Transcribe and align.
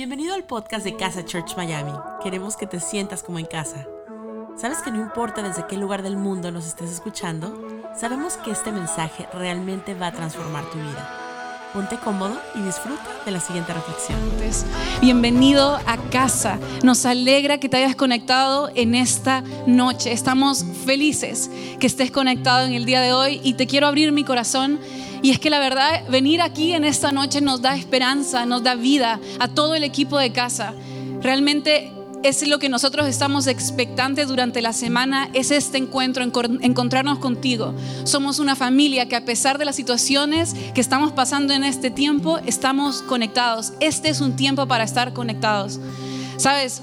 Bienvenido 0.00 0.34
al 0.34 0.44
podcast 0.44 0.82
de 0.82 0.96
Casa 0.96 1.26
Church 1.26 1.58
Miami. 1.58 1.92
Queremos 2.22 2.56
que 2.56 2.66
te 2.66 2.80
sientas 2.80 3.22
como 3.22 3.38
en 3.38 3.44
casa. 3.44 3.86
¿Sabes 4.56 4.78
que 4.78 4.90
no 4.90 4.98
importa 4.98 5.42
desde 5.42 5.66
qué 5.66 5.76
lugar 5.76 6.00
del 6.02 6.16
mundo 6.16 6.50
nos 6.50 6.66
estés 6.66 6.90
escuchando? 6.90 7.52
Sabemos 7.94 8.38
que 8.38 8.50
este 8.50 8.72
mensaje 8.72 9.28
realmente 9.34 9.92
va 9.92 10.06
a 10.06 10.12
transformar 10.12 10.64
tu 10.70 10.78
vida. 10.78 11.19
Ponte 11.72 11.98
cómodo 11.98 12.36
y 12.56 12.62
disfruta 12.62 13.06
de 13.24 13.30
la 13.30 13.38
siguiente 13.38 13.72
reflexión. 13.72 14.18
Bienvenido 15.00 15.78
a 15.86 15.98
casa. 16.10 16.58
Nos 16.82 17.06
alegra 17.06 17.58
que 17.58 17.68
te 17.68 17.76
hayas 17.76 17.94
conectado 17.94 18.70
en 18.74 18.96
esta 18.96 19.44
noche. 19.68 20.10
Estamos 20.12 20.64
felices 20.84 21.48
que 21.78 21.86
estés 21.86 22.10
conectado 22.10 22.66
en 22.66 22.72
el 22.72 22.86
día 22.86 23.00
de 23.00 23.12
hoy 23.12 23.40
y 23.44 23.54
te 23.54 23.68
quiero 23.68 23.86
abrir 23.86 24.10
mi 24.10 24.24
corazón. 24.24 24.80
Y 25.22 25.30
es 25.30 25.38
que 25.38 25.48
la 25.48 25.60
verdad, 25.60 26.02
venir 26.08 26.42
aquí 26.42 26.72
en 26.72 26.84
esta 26.84 27.12
noche 27.12 27.40
nos 27.40 27.62
da 27.62 27.76
esperanza, 27.76 28.46
nos 28.46 28.64
da 28.64 28.74
vida 28.74 29.20
a 29.38 29.46
todo 29.46 29.76
el 29.76 29.84
equipo 29.84 30.18
de 30.18 30.32
casa. 30.32 30.74
Realmente 31.22 31.92
es 32.22 32.46
lo 32.46 32.58
que 32.58 32.68
nosotros 32.68 33.08
estamos 33.08 33.46
expectantes 33.46 34.28
durante 34.28 34.60
la 34.60 34.72
semana, 34.72 35.30
es 35.32 35.50
este 35.50 35.78
encuentro, 35.78 36.22
encontrarnos 36.24 37.18
contigo. 37.18 37.74
Somos 38.04 38.38
una 38.38 38.56
familia 38.56 39.08
que 39.08 39.16
a 39.16 39.24
pesar 39.24 39.58
de 39.58 39.64
las 39.64 39.76
situaciones 39.76 40.54
que 40.74 40.80
estamos 40.80 41.12
pasando 41.12 41.54
en 41.54 41.64
este 41.64 41.90
tiempo, 41.90 42.38
estamos 42.46 43.02
conectados. 43.02 43.72
Este 43.80 44.10
es 44.10 44.20
un 44.20 44.36
tiempo 44.36 44.66
para 44.66 44.84
estar 44.84 45.12
conectados. 45.12 45.80
Sabes, 46.36 46.82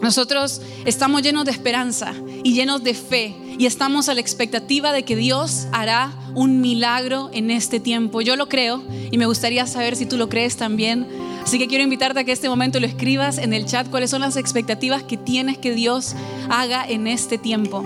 nosotros 0.00 0.60
estamos 0.84 1.22
llenos 1.22 1.44
de 1.44 1.52
esperanza 1.52 2.12
y 2.42 2.54
llenos 2.54 2.82
de 2.82 2.94
fe 2.94 3.36
y 3.58 3.66
estamos 3.66 4.08
a 4.08 4.14
la 4.14 4.20
expectativa 4.20 4.92
de 4.92 5.04
que 5.04 5.16
Dios 5.16 5.66
hará 5.72 6.12
un 6.34 6.60
milagro 6.60 7.30
en 7.32 7.50
este 7.50 7.78
tiempo. 7.78 8.20
Yo 8.20 8.36
lo 8.36 8.48
creo 8.48 8.82
y 9.10 9.18
me 9.18 9.26
gustaría 9.26 9.66
saber 9.66 9.96
si 9.96 10.06
tú 10.06 10.16
lo 10.16 10.28
crees 10.28 10.56
también. 10.56 11.06
Así 11.42 11.58
que 11.58 11.68
quiero 11.68 11.84
invitarte 11.84 12.20
a 12.20 12.24
que 12.24 12.32
este 12.32 12.48
momento 12.48 12.80
lo 12.80 12.86
escribas 12.86 13.38
en 13.38 13.52
el 13.52 13.66
chat 13.66 13.88
cuáles 13.88 14.10
son 14.10 14.20
las 14.20 14.36
expectativas 14.36 15.02
que 15.02 15.16
tienes 15.16 15.58
que 15.58 15.74
Dios 15.74 16.14
haga 16.48 16.84
en 16.88 17.06
este 17.06 17.38
tiempo. 17.38 17.84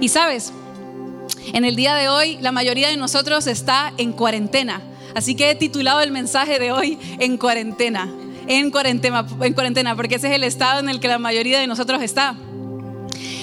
Y 0.00 0.08
sabes, 0.08 0.52
en 1.52 1.64
el 1.64 1.74
día 1.76 1.94
de 1.94 2.08
hoy 2.08 2.38
la 2.40 2.52
mayoría 2.52 2.88
de 2.88 2.96
nosotros 2.96 3.46
está 3.46 3.92
en 3.96 4.12
cuarentena. 4.12 4.82
Así 5.14 5.34
que 5.34 5.50
he 5.50 5.54
titulado 5.54 6.00
el 6.00 6.12
mensaje 6.12 6.58
de 6.58 6.70
hoy 6.70 6.98
en 7.18 7.38
cuarentena. 7.38 8.08
En 8.46 8.70
cuarentena, 8.70 9.26
en 9.40 9.52
cuarentena, 9.52 9.96
porque 9.96 10.14
ese 10.14 10.28
es 10.28 10.34
el 10.34 10.44
estado 10.44 10.80
en 10.80 10.88
el 10.88 11.00
que 11.00 11.08
la 11.08 11.18
mayoría 11.18 11.58
de 11.58 11.66
nosotros 11.66 12.02
está. 12.02 12.36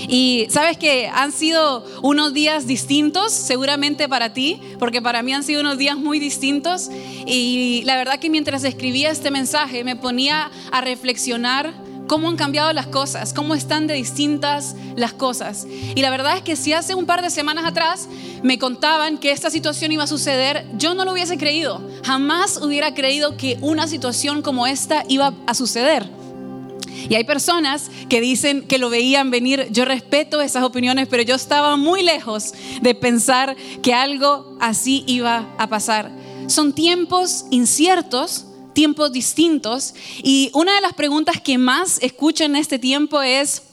Y 0.07 0.47
sabes 0.49 0.77
que 0.77 1.07
han 1.07 1.31
sido 1.31 1.85
unos 2.01 2.33
días 2.33 2.67
distintos, 2.67 3.31
seguramente 3.31 4.07
para 4.07 4.33
ti, 4.33 4.59
porque 4.79 5.01
para 5.01 5.23
mí 5.23 5.33
han 5.33 5.43
sido 5.43 5.61
unos 5.61 5.77
días 5.77 5.97
muy 5.97 6.19
distintos. 6.19 6.89
Y 7.25 7.83
la 7.85 7.95
verdad 7.97 8.19
que 8.19 8.29
mientras 8.29 8.63
escribía 8.63 9.09
este 9.09 9.31
mensaje 9.31 9.83
me 9.83 9.95
ponía 9.95 10.51
a 10.71 10.81
reflexionar 10.81 11.73
cómo 12.07 12.29
han 12.29 12.35
cambiado 12.35 12.71
las 12.73 12.87
cosas, 12.87 13.33
cómo 13.33 13.55
están 13.55 13.87
de 13.87 13.95
distintas 13.95 14.75
las 14.95 15.13
cosas. 15.13 15.65
Y 15.95 16.01
la 16.01 16.09
verdad 16.09 16.37
es 16.37 16.43
que 16.43 16.55
si 16.55 16.73
hace 16.73 16.95
un 16.95 17.05
par 17.05 17.21
de 17.21 17.29
semanas 17.29 17.65
atrás 17.65 18.07
me 18.43 18.59
contaban 18.59 19.17
que 19.17 19.31
esta 19.31 19.49
situación 19.49 19.91
iba 19.91 20.03
a 20.03 20.07
suceder, 20.07 20.65
yo 20.77 20.93
no 20.93 21.05
lo 21.05 21.13
hubiese 21.13 21.37
creído. 21.37 21.81
Jamás 22.03 22.57
hubiera 22.61 22.93
creído 22.93 23.37
que 23.37 23.57
una 23.61 23.87
situación 23.87 24.41
como 24.41 24.67
esta 24.67 25.03
iba 25.07 25.33
a 25.47 25.53
suceder. 25.53 26.07
Y 27.09 27.15
hay 27.15 27.23
personas 27.23 27.89
que 28.09 28.21
dicen 28.21 28.63
que 28.67 28.77
lo 28.77 28.89
veían 28.89 29.31
venir. 29.31 29.67
Yo 29.71 29.85
respeto 29.85 30.41
esas 30.41 30.63
opiniones, 30.63 31.07
pero 31.07 31.23
yo 31.23 31.35
estaba 31.35 31.75
muy 31.75 32.03
lejos 32.03 32.53
de 32.81 32.95
pensar 32.95 33.55
que 33.81 33.93
algo 33.93 34.57
así 34.59 35.03
iba 35.07 35.47
a 35.57 35.67
pasar. 35.67 36.11
Son 36.47 36.73
tiempos 36.73 37.45
inciertos, 37.51 38.45
tiempos 38.73 39.11
distintos. 39.11 39.93
Y 40.23 40.51
una 40.53 40.75
de 40.75 40.81
las 40.81 40.93
preguntas 40.93 41.39
que 41.41 41.57
más 41.57 41.99
escucho 42.01 42.43
en 42.43 42.55
este 42.55 42.79
tiempo 42.79 43.21
es, 43.21 43.63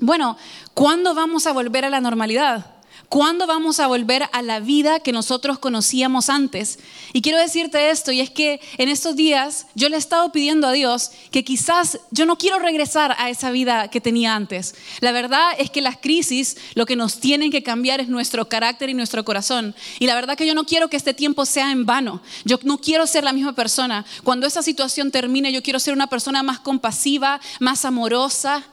bueno, 0.00 0.36
¿cuándo 0.74 1.14
vamos 1.14 1.46
a 1.46 1.52
volver 1.52 1.84
a 1.84 1.90
la 1.90 2.00
normalidad? 2.00 2.77
¿Cuándo 3.08 3.46
vamos 3.46 3.80
a 3.80 3.86
volver 3.86 4.28
a 4.32 4.42
la 4.42 4.60
vida 4.60 5.00
que 5.00 5.12
nosotros 5.12 5.58
conocíamos 5.58 6.28
antes? 6.28 6.78
Y 7.14 7.22
quiero 7.22 7.38
decirte 7.38 7.88
esto, 7.88 8.12
y 8.12 8.20
es 8.20 8.28
que 8.28 8.60
en 8.76 8.90
estos 8.90 9.16
días 9.16 9.66
yo 9.74 9.88
le 9.88 9.96
he 9.96 9.98
estado 9.98 10.30
pidiendo 10.30 10.66
a 10.66 10.72
Dios 10.72 11.12
que 11.30 11.42
quizás 11.42 12.00
yo 12.10 12.26
no 12.26 12.36
quiero 12.36 12.58
regresar 12.58 13.16
a 13.18 13.30
esa 13.30 13.50
vida 13.50 13.88
que 13.88 14.02
tenía 14.02 14.34
antes. 14.34 14.74
La 15.00 15.12
verdad 15.12 15.52
es 15.58 15.70
que 15.70 15.80
las 15.80 15.96
crisis 15.96 16.58
lo 16.74 16.84
que 16.84 16.96
nos 16.96 17.18
tienen 17.18 17.50
que 17.50 17.62
cambiar 17.62 18.00
es 18.02 18.08
nuestro 18.08 18.46
carácter 18.50 18.90
y 18.90 18.94
nuestro 18.94 19.24
corazón. 19.24 19.74
Y 19.98 20.06
la 20.06 20.14
verdad 20.14 20.36
que 20.36 20.46
yo 20.46 20.54
no 20.54 20.64
quiero 20.64 20.90
que 20.90 20.98
este 20.98 21.14
tiempo 21.14 21.46
sea 21.46 21.72
en 21.72 21.86
vano. 21.86 22.20
Yo 22.44 22.58
no 22.64 22.76
quiero 22.76 23.06
ser 23.06 23.24
la 23.24 23.32
misma 23.32 23.54
persona. 23.54 24.04
Cuando 24.22 24.46
esa 24.46 24.62
situación 24.62 25.10
termine, 25.10 25.50
yo 25.50 25.62
quiero 25.62 25.80
ser 25.80 25.94
una 25.94 26.08
persona 26.08 26.42
más 26.42 26.60
compasiva, 26.60 27.40
más 27.58 27.86
amorosa, 27.86 28.64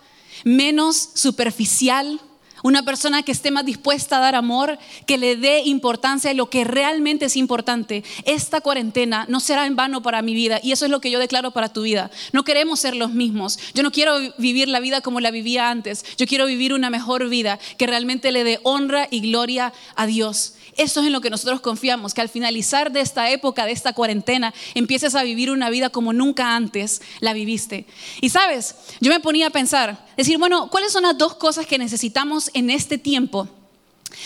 menos 0.43 1.11
superficial 1.13 2.19
una 2.65 2.81
persona 2.81 3.21
que 3.21 3.31
esté 3.31 3.51
más 3.51 3.63
dispuesta 3.63 4.17
a 4.17 4.21
dar 4.21 4.33
amor, 4.33 4.79
que 5.05 5.19
le 5.19 5.35
dé 5.35 5.59
importancia 5.59 6.31
a 6.31 6.33
lo 6.33 6.49
que 6.49 6.63
realmente 6.63 7.25
es 7.25 7.37
importante. 7.37 8.03
Esta 8.23 8.59
cuarentena 8.59 9.27
no 9.29 9.39
será 9.39 9.67
en 9.67 9.75
vano 9.75 10.01
para 10.01 10.23
mi 10.23 10.33
vida 10.33 10.59
y 10.63 10.71
eso 10.71 10.85
es 10.85 10.89
lo 10.89 10.99
que 10.99 11.11
yo 11.11 11.19
declaro 11.19 11.51
para 11.51 11.69
tu 11.69 11.83
vida. 11.83 12.09
No 12.33 12.43
queremos 12.43 12.79
ser 12.79 12.95
los 12.95 13.11
mismos. 13.11 13.59
Yo 13.75 13.83
no 13.83 13.91
quiero 13.91 14.17
vivir 14.39 14.67
la 14.67 14.79
vida 14.79 15.01
como 15.01 15.19
la 15.19 15.29
vivía 15.29 15.69
antes. 15.69 16.03
Yo 16.17 16.25
quiero 16.25 16.47
vivir 16.47 16.73
una 16.73 16.89
mejor 16.89 17.29
vida 17.29 17.59
que 17.77 17.85
realmente 17.85 18.31
le 18.31 18.43
dé 18.43 18.59
honra 18.63 19.07
y 19.11 19.19
gloria 19.19 19.71
a 19.95 20.07
Dios. 20.07 20.55
Eso 20.77 20.99
es 20.99 21.07
en 21.07 21.13
lo 21.13 21.21
que 21.21 21.29
nosotros 21.29 21.61
confiamos, 21.61 22.13
que 22.13 22.21
al 22.21 22.29
finalizar 22.29 22.91
de 22.91 22.99
esta 22.99 23.29
época, 23.29 23.65
de 23.65 23.71
esta 23.71 23.93
cuarentena, 23.93 24.53
empieces 24.73 25.15
a 25.15 25.23
vivir 25.23 25.49
una 25.49 25.69
vida 25.69 25.89
como 25.89 26.11
nunca 26.11 26.55
antes 26.55 27.01
la 27.21 27.33
viviste. 27.33 27.85
Y 28.19 28.29
sabes, 28.29 28.75
yo 28.99 29.09
me 29.09 29.21
ponía 29.21 29.47
a 29.47 29.51
pensar, 29.51 30.05
decir, 30.17 30.37
bueno, 30.37 30.69
¿cuáles 30.69 30.91
son 30.91 31.03
las 31.03 31.17
dos 31.17 31.35
cosas 31.35 31.65
que 31.65 31.77
necesitamos 31.77 32.51
en 32.53 32.69
este 32.69 32.97
tiempo? 32.97 33.47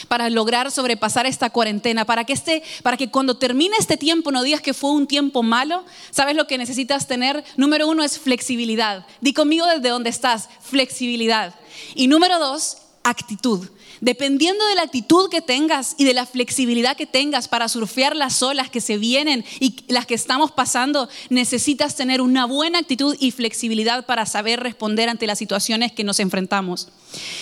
para 0.08 0.30
lograr 0.30 0.72
sobrepasar 0.72 1.26
esta 1.26 1.50
cuarentena, 1.50 2.06
para 2.06 2.24
que, 2.24 2.34
este, 2.34 2.64
para 2.84 2.98
que 2.98 3.10
cuando 3.10 3.38
termine 3.38 3.76
este 3.78 3.98
tiempo 3.98 4.32
no 4.32 4.44
digas 4.44 4.62
que 4.62 4.74
fue 4.74 4.92
un 4.92 5.08
tiempo 5.08 5.42
malo. 5.42 5.84
¿Sabes 6.12 6.36
lo 6.36 6.48
que 6.48 6.58
necesitas 6.58 7.08
tener? 7.08 7.44
Número 7.58 7.88
uno 7.88 8.04
es 8.04 8.20
flexibilidad. 8.20 9.06
Di 9.22 9.34
conmigo 9.34 9.66
desde 9.66 9.90
donde 9.90 10.10
estás, 10.10 10.50
flexibilidad. 10.62 11.56
Y 11.96 12.08
número 12.08 12.40
dos, 12.40 12.78
actitud. 13.10 13.68
Dependiendo 14.02 14.66
de 14.68 14.76
la 14.76 14.84
actitud 14.84 15.30
que 15.30 15.42
tengas 15.42 15.96
y 15.98 16.06
de 16.06 16.14
la 16.14 16.26
flexibilidad 16.26 16.96
que 16.96 17.06
tengas 17.06 17.48
para 17.48 17.68
surfear 17.68 18.16
las 18.16 18.42
olas 18.42 18.70
que 18.70 18.82
se 18.82 18.98
vienen 18.98 19.44
y 19.60 19.76
las 19.88 20.06
que 20.06 20.16
estamos 20.16 20.52
pasando, 20.52 21.10
necesitas 21.30 21.96
tener 21.96 22.22
una 22.22 22.46
buena 22.46 22.80
actitud 22.80 23.16
y 23.20 23.32
flexibilidad 23.32 24.06
para 24.06 24.26
saber 24.26 24.62
responder 24.62 25.10
ante 25.10 25.28
las 25.28 25.40
situaciones 25.40 25.92
que 25.92 26.04
nos 26.04 26.20
enfrentamos. 26.20 26.90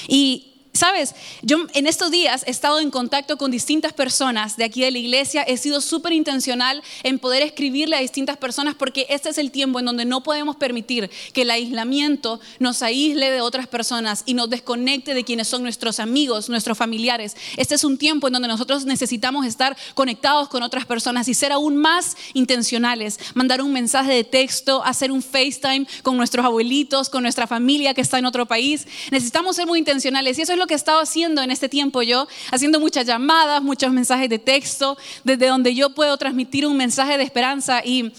Y 0.08 0.57
Sabes, 0.78 1.16
yo 1.42 1.66
en 1.74 1.88
estos 1.88 2.12
días 2.12 2.44
he 2.46 2.52
estado 2.52 2.80
en 2.80 2.92
contacto 2.92 3.36
con 3.40 3.50
distintas 3.50 3.94
personas 3.94 4.58
de 4.58 4.64
aquí 4.64 4.82
de 4.82 4.92
la 4.92 5.00
iglesia, 5.00 5.42
he 5.42 5.58
sido 5.58 5.82
súper 5.82 6.14
intencional 6.14 6.84
en 7.02 7.18
poder 7.18 7.42
escribirle 7.42 7.96
a 7.96 8.00
distintas 8.00 8.38
personas 8.38 8.76
porque 8.76 9.08
este 9.10 9.30
es 9.30 9.40
el 9.40 9.50
tiempo 9.50 9.80
en 9.80 9.86
donde 9.86 10.06
no 10.06 10.22
podemos 10.22 10.56
permitir 10.56 11.10
que 11.34 11.42
el 11.42 11.50
aislamiento 11.50 12.40
nos 12.60 12.84
aísle 12.84 13.32
de 13.32 13.42
otras 13.42 13.66
personas 13.66 14.22
y 14.28 14.36
nos 14.36 14.52
desconecte 14.52 15.16
de 15.16 15.24
quienes 15.24 15.48
son 15.48 15.64
nuestros 15.64 16.00
amigos, 16.00 16.48
nuestros 16.48 16.78
familiares. 16.78 17.36
Este 17.56 17.74
es 17.74 17.84
un 17.84 17.98
tiempo 17.98 18.28
en 18.28 18.34
donde 18.34 18.48
nosotros 18.48 18.86
necesitamos 18.86 19.48
estar 19.48 19.76
conectados 19.96 20.48
con 20.48 20.62
otras 20.62 20.86
personas 20.86 21.28
y 21.28 21.34
ser 21.34 21.54
aún 21.54 21.78
más 21.78 22.16
intencionales, 22.36 23.20
mandar 23.34 23.64
un 23.64 23.74
mensaje 23.74 24.14
de 24.14 24.24
texto, 24.24 24.84
hacer 24.86 25.12
un 25.12 25.24
FaceTime 25.24 25.88
con 26.04 26.18
nuestros 26.18 26.46
abuelitos, 26.46 27.10
con 27.10 27.24
nuestra 27.24 27.48
familia 27.48 27.96
que 27.96 28.02
está 28.02 28.20
en 28.20 28.28
otro 28.28 28.46
país. 28.46 28.86
Necesitamos 29.10 29.56
ser 29.56 29.66
muy 29.66 29.80
intencionales 29.80 30.38
y 30.38 30.44
eso 30.44 30.54
es 30.54 30.60
lo 30.60 30.67
que 30.68 30.74
he 30.74 30.78
estado 30.78 31.00
haciendo 31.00 31.42
en 31.42 31.52
este 31.52 31.70
tiempo 31.70 32.02
yo, 32.02 32.28
haciendo 32.52 32.80
muchas 32.80 33.06
llamadas, 33.06 33.62
muchos 33.64 33.92
mensajes 33.92 34.30
de 34.30 34.40
texto, 34.40 34.98
desde 35.24 35.48
donde 35.48 35.74
yo 35.74 35.92
puedo 35.92 36.18
transmitir 36.18 36.66
un 36.68 36.78
mensaje 36.78 37.18
de 37.18 37.24
esperanza. 37.24 37.82
Y 37.84 38.12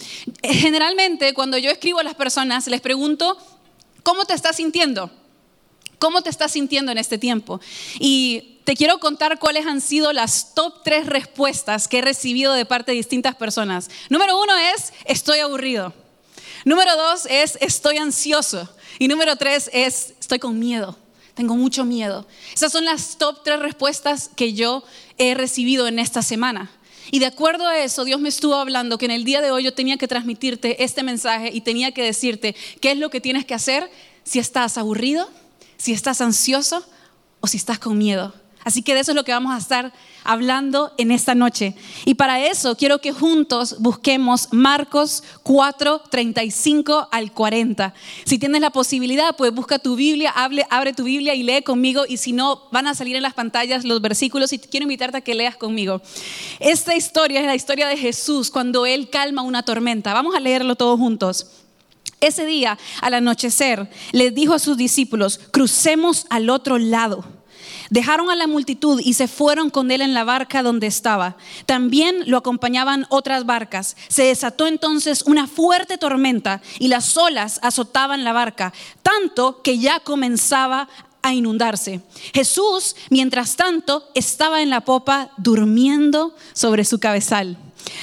generalmente 0.42 1.34
cuando 1.34 1.58
yo 1.58 1.70
escribo 1.70 2.00
a 2.00 2.02
las 2.02 2.14
personas, 2.14 2.66
les 2.66 2.80
pregunto, 2.80 3.36
¿cómo 4.02 4.24
te 4.24 4.34
estás 4.34 4.56
sintiendo? 4.56 5.10
¿Cómo 5.98 6.22
te 6.22 6.30
estás 6.30 6.52
sintiendo 6.52 6.92
en 6.92 6.98
este 6.98 7.18
tiempo? 7.18 7.60
Y 7.98 8.60
te 8.64 8.76
quiero 8.76 8.98
contar 8.98 9.38
cuáles 9.38 9.66
han 9.66 9.80
sido 9.80 10.12
las 10.12 10.54
top 10.54 10.82
tres 10.84 11.06
respuestas 11.06 11.88
que 11.88 11.98
he 11.98 12.02
recibido 12.02 12.52
de 12.52 12.64
parte 12.64 12.92
de 12.92 12.96
distintas 12.96 13.34
personas. 13.34 13.90
Número 14.08 14.40
uno 14.40 14.52
es, 14.74 14.92
estoy 15.06 15.40
aburrido. 15.40 15.92
Número 16.64 16.96
dos 16.96 17.26
es, 17.30 17.58
estoy 17.60 17.98
ansioso. 17.98 18.68
Y 18.98 19.08
número 19.08 19.36
tres 19.36 19.70
es, 19.72 20.14
estoy 20.20 20.38
con 20.38 20.58
miedo 20.58 20.96
tengo 21.38 21.54
mucho 21.54 21.84
miedo. 21.84 22.26
Esas 22.52 22.72
son 22.72 22.84
las 22.84 23.16
top 23.16 23.44
tres 23.44 23.60
respuestas 23.60 24.28
que 24.34 24.54
yo 24.54 24.82
he 25.18 25.34
recibido 25.34 25.86
en 25.86 26.00
esta 26.00 26.20
semana. 26.20 26.68
Y 27.12 27.20
de 27.20 27.26
acuerdo 27.26 27.64
a 27.68 27.78
eso, 27.78 28.04
Dios 28.04 28.20
me 28.20 28.28
estuvo 28.28 28.56
hablando 28.56 28.98
que 28.98 29.04
en 29.04 29.12
el 29.12 29.22
día 29.22 29.40
de 29.40 29.52
hoy 29.52 29.62
yo 29.62 29.72
tenía 29.72 29.98
que 29.98 30.08
transmitirte 30.08 30.82
este 30.82 31.04
mensaje 31.04 31.50
y 31.54 31.60
tenía 31.60 31.92
que 31.92 32.02
decirte 32.02 32.56
qué 32.80 32.90
es 32.90 32.98
lo 32.98 33.08
que 33.08 33.20
tienes 33.20 33.44
que 33.44 33.54
hacer 33.54 33.88
si 34.24 34.40
estás 34.40 34.78
aburrido, 34.78 35.30
si 35.76 35.92
estás 35.92 36.20
ansioso 36.20 36.84
o 37.38 37.46
si 37.46 37.56
estás 37.56 37.78
con 37.78 37.96
miedo. 37.96 38.34
Así 38.68 38.82
que 38.82 38.92
de 38.92 39.00
eso 39.00 39.12
es 39.12 39.16
lo 39.16 39.24
que 39.24 39.32
vamos 39.32 39.54
a 39.54 39.56
estar 39.56 39.94
hablando 40.24 40.92
en 40.98 41.10
esta 41.10 41.34
noche. 41.34 41.74
Y 42.04 42.16
para 42.16 42.46
eso 42.46 42.76
quiero 42.76 43.00
que 43.00 43.12
juntos 43.12 43.76
busquemos 43.78 44.48
Marcos 44.52 45.22
4, 45.42 46.02
35 46.10 47.08
al 47.10 47.32
40. 47.32 47.94
Si 48.26 48.38
tienes 48.38 48.60
la 48.60 48.68
posibilidad, 48.68 49.34
pues 49.36 49.54
busca 49.54 49.78
tu 49.78 49.96
Biblia, 49.96 50.34
abre 50.68 50.92
tu 50.92 51.04
Biblia 51.04 51.34
y 51.34 51.44
lee 51.44 51.62
conmigo. 51.62 52.04
Y 52.06 52.18
si 52.18 52.32
no, 52.32 52.64
van 52.70 52.86
a 52.86 52.94
salir 52.94 53.16
en 53.16 53.22
las 53.22 53.32
pantallas 53.32 53.86
los 53.86 54.02
versículos 54.02 54.52
y 54.52 54.58
quiero 54.58 54.84
invitarte 54.84 55.16
a 55.16 55.20
que 55.22 55.34
leas 55.34 55.56
conmigo. 55.56 56.02
Esta 56.60 56.94
historia 56.94 57.40
es 57.40 57.46
la 57.46 57.54
historia 57.54 57.88
de 57.88 57.96
Jesús 57.96 58.50
cuando 58.50 58.84
Él 58.84 59.08
calma 59.08 59.40
una 59.40 59.62
tormenta. 59.62 60.12
Vamos 60.12 60.34
a 60.34 60.40
leerlo 60.40 60.76
todos 60.76 60.98
juntos. 60.98 61.46
Ese 62.20 62.44
día, 62.44 62.78
al 63.00 63.14
anochecer, 63.14 63.88
les 64.12 64.34
dijo 64.34 64.52
a 64.52 64.58
sus 64.58 64.76
discípulos, 64.76 65.40
crucemos 65.52 66.26
al 66.28 66.50
otro 66.50 66.76
lado. 66.76 67.37
Dejaron 67.90 68.30
a 68.30 68.34
la 68.34 68.46
multitud 68.46 69.00
y 69.02 69.14
se 69.14 69.28
fueron 69.28 69.70
con 69.70 69.90
él 69.90 70.02
en 70.02 70.14
la 70.14 70.24
barca 70.24 70.62
donde 70.62 70.86
estaba. 70.86 71.36
También 71.66 72.24
lo 72.26 72.36
acompañaban 72.36 73.06
otras 73.08 73.46
barcas. 73.46 73.96
Se 74.08 74.24
desató 74.24 74.66
entonces 74.66 75.22
una 75.22 75.46
fuerte 75.46 75.98
tormenta 75.98 76.60
y 76.78 76.88
las 76.88 77.16
olas 77.16 77.58
azotaban 77.62 78.24
la 78.24 78.32
barca, 78.32 78.72
tanto 79.02 79.62
que 79.62 79.78
ya 79.78 80.00
comenzaba 80.00 80.88
a 81.22 81.32
inundarse. 81.32 82.00
Jesús, 82.34 82.96
mientras 83.10 83.56
tanto, 83.56 84.08
estaba 84.14 84.62
en 84.62 84.70
la 84.70 84.82
popa 84.82 85.30
durmiendo 85.36 86.34
sobre 86.52 86.84
su 86.84 87.00
cabezal. 87.00 87.56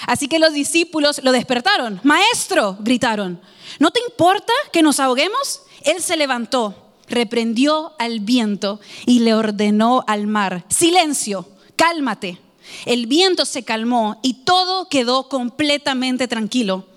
Así 0.08 0.28
que 0.28 0.40
los 0.40 0.54
discípulos 0.54 1.22
lo 1.24 1.32
despertaron. 1.32 2.00
Maestro, 2.04 2.78
gritaron, 2.80 3.40
¿no 3.80 3.92
te 3.92 4.00
importa 4.08 4.54
que 4.72 4.82
nos 4.82 5.00
ahoguemos? 5.00 5.62
Él 5.84 6.02
se 6.02 6.18
levantó 6.18 6.85
reprendió 7.08 7.94
al 8.00 8.20
viento 8.20 8.80
y 9.06 9.20
le 9.20 9.34
ordenó 9.34 10.04
al 10.08 10.28
mar, 10.28 10.66
silencio, 10.70 11.48
cálmate. 11.76 12.40
El 12.86 13.08
viento 13.08 13.46
se 13.46 13.64
calmó 13.64 14.20
y 14.24 14.46
todo 14.46 14.90
quedó 14.90 15.30
completamente 15.30 16.28
tranquilo. 16.28 16.88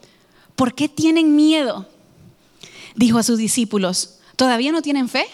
¿Por 0.57 0.75
qué 0.75 0.89
tienen 0.89 1.37
miedo? 1.37 1.87
Dijo 2.97 3.19
a 3.19 3.23
sus 3.23 3.39
discípulos, 3.39 4.19
¿todavía 4.37 4.73
no 4.73 4.83
tienen 4.83 5.09
fe? 5.09 5.27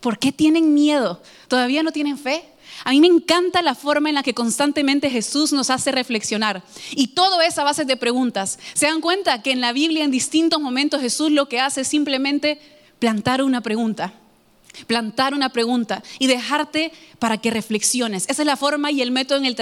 ¿Por 0.00 0.18
qué 0.18 0.32
tienen 0.32 0.74
miedo? 0.74 1.22
¿Todavía 1.48 1.82
no 1.82 1.92
tienen 1.92 2.18
fe? 2.18 2.44
A 2.84 2.90
mí 2.90 3.00
me 3.00 3.06
encanta 3.06 3.62
la 3.62 3.74
forma 3.74 4.08
en 4.08 4.16
la 4.16 4.22
que 4.22 4.34
constantemente 4.34 5.10
Jesús 5.10 5.52
nos 5.52 5.70
hace 5.70 5.92
reflexionar. 5.92 6.64
Y 6.90 7.08
todo 7.08 7.40
es 7.40 7.58
a 7.58 7.64
base 7.64 7.84
de 7.84 7.96
preguntas. 7.96 8.58
¿Se 8.74 8.86
dan 8.86 9.00
cuenta 9.00 9.42
que 9.42 9.52
en 9.52 9.60
la 9.60 9.72
Biblia 9.72 10.04
en 10.04 10.10
distintos 10.10 10.60
momentos 10.60 11.00
Jesús 11.00 11.30
lo 11.30 11.48
que 11.48 11.60
hace 11.60 11.82
es 11.82 11.88
simplemente 11.88 12.60
plantar 13.02 13.42
una 13.42 13.62
pregunta, 13.62 14.12
plantar 14.86 15.34
una 15.34 15.48
pregunta 15.48 16.04
y 16.20 16.28
dejarte 16.28 16.92
para 17.18 17.36
que 17.36 17.50
reflexiones. 17.50 18.26
Esa 18.28 18.42
es 18.42 18.46
la 18.46 18.56
forma 18.56 18.92
y 18.92 19.02
el 19.02 19.10
método 19.10 19.38
en 19.38 19.44
el, 19.44 19.56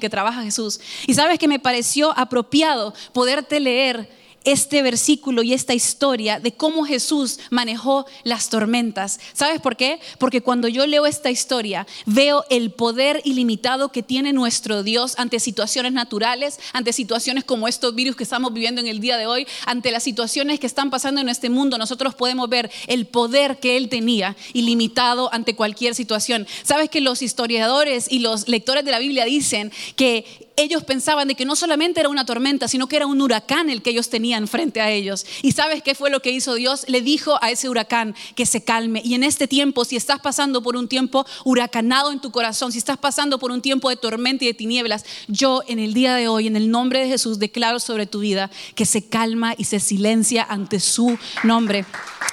que 0.00 0.08
trabaja 0.08 0.44
Jesús. 0.44 0.78
Y 1.08 1.14
sabes 1.14 1.40
que 1.40 1.48
me 1.48 1.58
pareció 1.58 2.16
apropiado 2.16 2.94
poderte 3.12 3.58
leer 3.58 4.08
este 4.44 4.82
versículo 4.82 5.42
y 5.42 5.52
esta 5.52 5.74
historia 5.74 6.38
de 6.38 6.52
cómo 6.52 6.84
Jesús 6.84 7.38
manejó 7.50 8.06
las 8.22 8.48
tormentas. 8.50 9.18
¿Sabes 9.32 9.60
por 9.60 9.76
qué? 9.76 10.00
Porque 10.18 10.42
cuando 10.42 10.68
yo 10.68 10.86
leo 10.86 11.06
esta 11.06 11.30
historia, 11.30 11.86
veo 12.06 12.44
el 12.50 12.70
poder 12.70 13.20
ilimitado 13.24 13.90
que 13.90 14.02
tiene 14.02 14.32
nuestro 14.32 14.82
Dios 14.82 15.14
ante 15.18 15.40
situaciones 15.40 15.92
naturales, 15.92 16.60
ante 16.72 16.92
situaciones 16.92 17.44
como 17.44 17.68
estos 17.68 17.94
virus 17.94 18.16
que 18.16 18.24
estamos 18.24 18.52
viviendo 18.52 18.80
en 18.80 18.86
el 18.86 19.00
día 19.00 19.16
de 19.16 19.26
hoy, 19.26 19.46
ante 19.66 19.90
las 19.90 20.02
situaciones 20.02 20.60
que 20.60 20.66
están 20.66 20.90
pasando 20.90 21.20
en 21.20 21.28
este 21.28 21.50
mundo. 21.50 21.78
Nosotros 21.78 22.14
podemos 22.14 22.48
ver 22.48 22.70
el 22.86 23.06
poder 23.06 23.58
que 23.58 23.76
Él 23.76 23.88
tenía 23.88 24.36
ilimitado 24.52 25.32
ante 25.32 25.54
cualquier 25.54 25.94
situación. 25.94 26.46
¿Sabes 26.62 26.90
que 26.90 27.00
los 27.00 27.22
historiadores 27.22 28.10
y 28.10 28.18
los 28.18 28.48
lectores 28.48 28.84
de 28.84 28.90
la 28.90 28.98
Biblia 28.98 29.24
dicen 29.24 29.72
que 29.96 30.43
ellos 30.56 30.84
pensaban 30.84 31.28
de 31.28 31.34
que 31.34 31.44
no 31.44 31.56
solamente 31.56 32.00
era 32.00 32.08
una 32.08 32.24
tormenta, 32.24 32.68
sino 32.68 32.86
que 32.86 32.96
era 32.96 33.06
un 33.06 33.20
huracán 33.20 33.70
el 33.70 33.82
que 33.82 33.90
ellos 33.90 34.08
tenían 34.08 34.46
frente 34.46 34.80
a 34.80 34.90
ellos. 34.90 35.26
¿Y 35.42 35.52
sabes 35.52 35.82
qué 35.82 35.94
fue 35.94 36.10
lo 36.10 36.20
que 36.20 36.30
hizo 36.30 36.54
Dios? 36.54 36.84
Le 36.88 37.00
dijo 37.00 37.38
a 37.42 37.50
ese 37.50 37.68
huracán 37.68 38.14
que 38.34 38.46
se 38.46 38.62
calme. 38.62 39.02
Y 39.04 39.14
en 39.14 39.24
este 39.24 39.48
tiempo, 39.48 39.84
si 39.84 39.96
estás 39.96 40.20
pasando 40.20 40.62
por 40.62 40.76
un 40.76 40.88
tiempo 40.88 41.26
huracanado 41.44 42.12
en 42.12 42.20
tu 42.20 42.30
corazón, 42.30 42.72
si 42.72 42.78
estás 42.78 42.98
pasando 42.98 43.38
por 43.38 43.50
un 43.50 43.62
tiempo 43.62 43.88
de 43.90 43.96
tormenta 43.96 44.44
y 44.44 44.48
de 44.48 44.54
tinieblas, 44.54 45.04
yo 45.28 45.62
en 45.66 45.78
el 45.78 45.92
día 45.92 46.14
de 46.14 46.28
hoy, 46.28 46.46
en 46.46 46.56
el 46.56 46.70
nombre 46.70 47.00
de 47.00 47.08
Jesús, 47.08 47.38
declaro 47.38 47.80
sobre 47.80 48.06
tu 48.06 48.20
vida 48.20 48.50
que 48.74 48.86
se 48.86 49.04
calma 49.04 49.54
y 49.58 49.64
se 49.64 49.80
silencia 49.80 50.46
ante 50.48 50.78
su 50.78 51.18
nombre. 51.42 51.84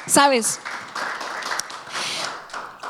¿Sabes? 0.06 0.60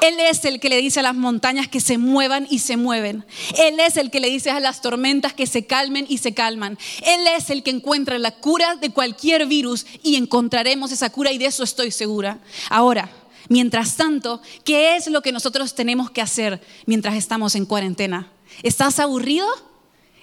Él 0.01 0.19
es 0.19 0.43
el 0.45 0.59
que 0.59 0.69
le 0.69 0.77
dice 0.77 0.99
a 0.99 1.03
las 1.03 1.15
montañas 1.15 1.67
que 1.67 1.79
se 1.79 1.99
muevan 1.99 2.47
y 2.49 2.59
se 2.59 2.75
mueven. 2.75 3.23
Él 3.57 3.79
es 3.79 3.97
el 3.97 4.09
que 4.09 4.19
le 4.19 4.29
dice 4.29 4.49
a 4.49 4.59
las 4.59 4.81
tormentas 4.81 5.33
que 5.33 5.45
se 5.45 5.67
calmen 5.67 6.07
y 6.09 6.17
se 6.17 6.33
calman. 6.33 6.79
Él 7.03 7.21
es 7.37 7.51
el 7.51 7.61
que 7.61 7.69
encuentra 7.69 8.17
la 8.17 8.31
cura 8.31 8.75
de 8.75 8.89
cualquier 8.89 9.45
virus 9.45 9.85
y 10.01 10.15
encontraremos 10.15 10.91
esa 10.91 11.11
cura 11.11 11.31
y 11.31 11.37
de 11.37 11.45
eso 11.45 11.63
estoy 11.63 11.91
segura. 11.91 12.39
Ahora, 12.69 13.11
mientras 13.47 13.95
tanto, 13.95 14.41
¿qué 14.63 14.95
es 14.95 15.05
lo 15.05 15.21
que 15.21 15.31
nosotros 15.31 15.75
tenemos 15.75 16.09
que 16.09 16.21
hacer 16.21 16.59
mientras 16.87 17.15
estamos 17.15 17.53
en 17.53 17.67
cuarentena? 17.67 18.31
¿Estás 18.63 18.99
aburrido? 18.99 19.47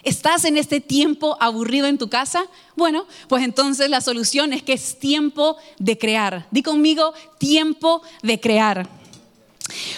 ¿Estás 0.03 0.45
en 0.45 0.57
este 0.57 0.81
tiempo 0.81 1.37
aburrido 1.41 1.87
en 1.87 1.99
tu 1.99 2.09
casa? 2.09 2.45
Bueno, 2.77 3.07
pues 3.29 3.45
entonces 3.45 3.91
la 3.91 4.01
solución 4.01 4.53
es 4.53 4.63
que 4.63 4.73
es 4.73 4.99
tiempo 4.99 5.57
de 5.79 5.99
crear. 5.99 6.47
Di 6.51 6.63
conmigo, 6.63 7.13
tiempo 7.39 8.03
de 8.23 8.41
crear. 8.41 8.89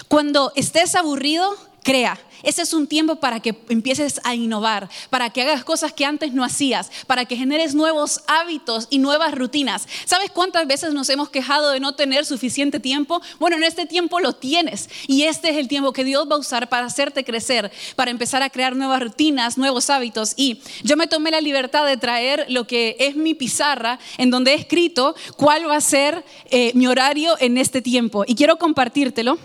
Cuando 0.07 0.51
estés 0.55 0.95
aburrido, 0.95 1.57
crea. 1.83 2.19
Ese 2.43 2.63
es 2.63 2.73
un 2.73 2.87
tiempo 2.87 3.17
para 3.17 3.39
que 3.39 3.55
empieces 3.69 4.19
a 4.23 4.33
innovar, 4.33 4.89
para 5.11 5.29
que 5.29 5.43
hagas 5.43 5.63
cosas 5.63 5.93
que 5.93 6.05
antes 6.05 6.33
no 6.33 6.43
hacías, 6.43 6.91
para 7.05 7.25
que 7.25 7.35
generes 7.35 7.75
nuevos 7.75 8.21
hábitos 8.25 8.87
y 8.89 8.97
nuevas 8.97 9.35
rutinas. 9.35 9.87
¿Sabes 10.05 10.31
cuántas 10.31 10.65
veces 10.65 10.93
nos 10.93 11.09
hemos 11.09 11.29
quejado 11.29 11.69
de 11.69 11.79
no 11.79 11.93
tener 11.93 12.25
suficiente 12.25 12.79
tiempo? 12.79 13.21
Bueno, 13.39 13.57
en 13.57 13.63
este 13.63 13.85
tiempo 13.85 14.19
lo 14.19 14.33
tienes 14.33 14.89
y 15.07 15.23
este 15.23 15.51
es 15.51 15.57
el 15.57 15.67
tiempo 15.67 15.93
que 15.93 16.03
Dios 16.03 16.27
va 16.29 16.35
a 16.35 16.39
usar 16.39 16.67
para 16.67 16.87
hacerte 16.87 17.23
crecer, 17.23 17.71
para 17.95 18.09
empezar 18.09 18.41
a 18.41 18.49
crear 18.49 18.75
nuevas 18.75 19.03
rutinas, 19.03 19.57
nuevos 19.59 19.91
hábitos. 19.91 20.33
Y 20.35 20.61
yo 20.83 20.97
me 20.97 21.05
tomé 21.05 21.29
la 21.29 21.41
libertad 21.41 21.85
de 21.85 21.97
traer 21.97 22.45
lo 22.49 22.65
que 22.65 22.95
es 22.99 23.15
mi 23.15 23.35
pizarra 23.35 23.99
en 24.17 24.31
donde 24.31 24.53
he 24.53 24.55
escrito 24.55 25.15
cuál 25.37 25.69
va 25.69 25.75
a 25.75 25.81
ser 25.81 26.25
eh, 26.49 26.71
mi 26.73 26.87
horario 26.87 27.35
en 27.39 27.59
este 27.59 27.83
tiempo. 27.83 28.23
Y 28.25 28.33
quiero 28.33 28.57
compartírtelo 28.57 29.37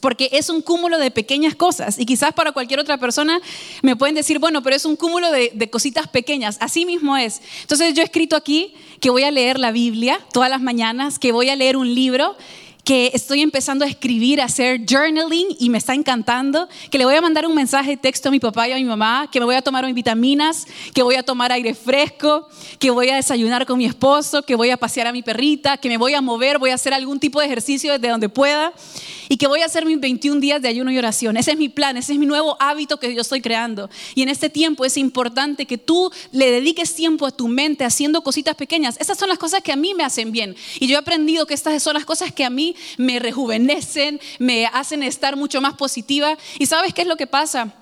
porque 0.00 0.28
es 0.32 0.50
un 0.50 0.62
cúmulo 0.62 0.98
de 0.98 1.10
pequeñas 1.10 1.54
cosas 1.54 1.98
y 1.98 2.06
quizás 2.06 2.32
para 2.32 2.52
cualquier 2.52 2.80
otra 2.80 2.98
persona 2.98 3.40
me 3.82 3.96
pueden 3.96 4.14
decir, 4.14 4.38
bueno, 4.38 4.62
pero 4.62 4.76
es 4.76 4.84
un 4.84 4.96
cúmulo 4.96 5.30
de, 5.30 5.70
cositas 5.70 6.08
pequeñas, 6.08 6.56
así 6.60 6.84
mismo 6.84 7.16
es. 7.16 7.40
Entonces 7.62 7.94
yo 7.94 8.02
he 8.02 8.04
escrito 8.04 8.34
aquí 8.34 8.74
que 9.00 9.10
voy 9.10 9.22
a 9.22 9.30
leer 9.30 9.58
la 9.58 9.70
Biblia 9.70 10.20
todas 10.32 10.50
las 10.50 10.60
mañanas, 10.60 11.18
que 11.18 11.32
voy 11.32 11.48
a 11.48 11.56
leer 11.56 11.76
un 11.76 11.94
libro 11.94 12.36
que 12.84 13.10
estoy 13.14 13.42
empezando 13.42 13.84
a 13.84 13.88
escribir, 13.88 14.40
a 14.40 14.44
hacer 14.44 14.80
journaling 14.88 15.48
y 15.58 15.70
me 15.70 15.78
está 15.78 15.94
encantando, 15.94 16.68
que 16.90 16.98
le 16.98 17.04
voy 17.04 17.14
a 17.14 17.20
mandar 17.20 17.46
un 17.46 17.54
mensaje 17.54 17.90
de 17.90 17.96
texto 17.96 18.28
a 18.28 18.32
mi 18.32 18.40
papá 18.40 18.68
y 18.68 18.72
a 18.72 18.76
mi 18.76 18.84
mamá, 18.84 19.28
que 19.30 19.38
me 19.38 19.46
voy 19.46 19.54
a 19.54 19.62
tomar 19.62 19.84
mis 19.84 19.94
vitaminas, 19.94 20.66
que 20.94 21.02
voy 21.02 21.16
a 21.16 21.22
tomar 21.22 21.52
aire 21.52 21.74
fresco, 21.74 22.48
que 22.78 22.90
voy 22.90 23.08
a 23.10 23.16
desayunar 23.16 23.66
con 23.66 23.78
mi 23.78 23.86
esposo, 23.86 24.42
que 24.42 24.54
voy 24.54 24.70
a 24.70 24.76
pasear 24.76 25.06
a 25.06 25.12
mi 25.12 25.22
perrita, 25.22 25.76
que 25.76 25.88
me 25.88 25.96
voy 25.96 26.14
a 26.14 26.20
mover, 26.20 26.58
voy 26.58 26.70
a 26.70 26.74
hacer 26.74 26.94
algún 26.94 27.18
tipo 27.18 27.40
de 27.40 27.46
ejercicio 27.46 27.92
desde 27.92 28.08
donde 28.08 28.28
pueda 28.28 28.72
y 29.28 29.36
que 29.36 29.46
voy 29.46 29.60
a 29.60 29.66
hacer 29.66 29.86
mis 29.86 30.00
21 30.00 30.40
días 30.40 30.60
de 30.60 30.66
ayuno 30.66 30.90
y 30.90 30.98
oración. 30.98 31.36
Ese 31.36 31.52
es 31.52 31.56
mi 31.56 31.68
plan, 31.68 31.96
ese 31.96 32.14
es 32.14 32.18
mi 32.18 32.26
nuevo 32.26 32.56
hábito 32.58 32.98
que 32.98 33.14
yo 33.14 33.20
estoy 33.20 33.40
creando. 33.40 33.88
Y 34.16 34.22
en 34.22 34.28
este 34.28 34.50
tiempo 34.50 34.84
es 34.84 34.96
importante 34.96 35.66
que 35.66 35.78
tú 35.78 36.10
le 36.32 36.50
dediques 36.50 36.96
tiempo 36.96 37.26
a 37.26 37.30
tu 37.30 37.46
mente 37.46 37.84
haciendo 37.84 38.22
cositas 38.22 38.56
pequeñas. 38.56 38.96
Esas 38.98 39.16
son 39.16 39.28
las 39.28 39.38
cosas 39.38 39.62
que 39.62 39.70
a 39.70 39.76
mí 39.76 39.94
me 39.94 40.02
hacen 40.02 40.32
bien. 40.32 40.56
Y 40.80 40.88
yo 40.88 40.96
he 40.96 40.98
aprendido 40.98 41.46
que 41.46 41.54
estas 41.54 41.80
son 41.80 41.94
las 41.94 42.04
cosas 42.04 42.32
que 42.32 42.44
a 42.44 42.50
mí 42.50 42.69
me 42.96 43.18
rejuvenecen, 43.18 44.20
me 44.38 44.66
hacen 44.66 45.02
estar 45.02 45.36
mucho 45.36 45.60
más 45.60 45.74
positiva. 45.74 46.36
¿Y 46.58 46.66
sabes 46.66 46.94
qué 46.94 47.02
es 47.02 47.08
lo 47.08 47.16
que 47.16 47.26
pasa? 47.26 47.74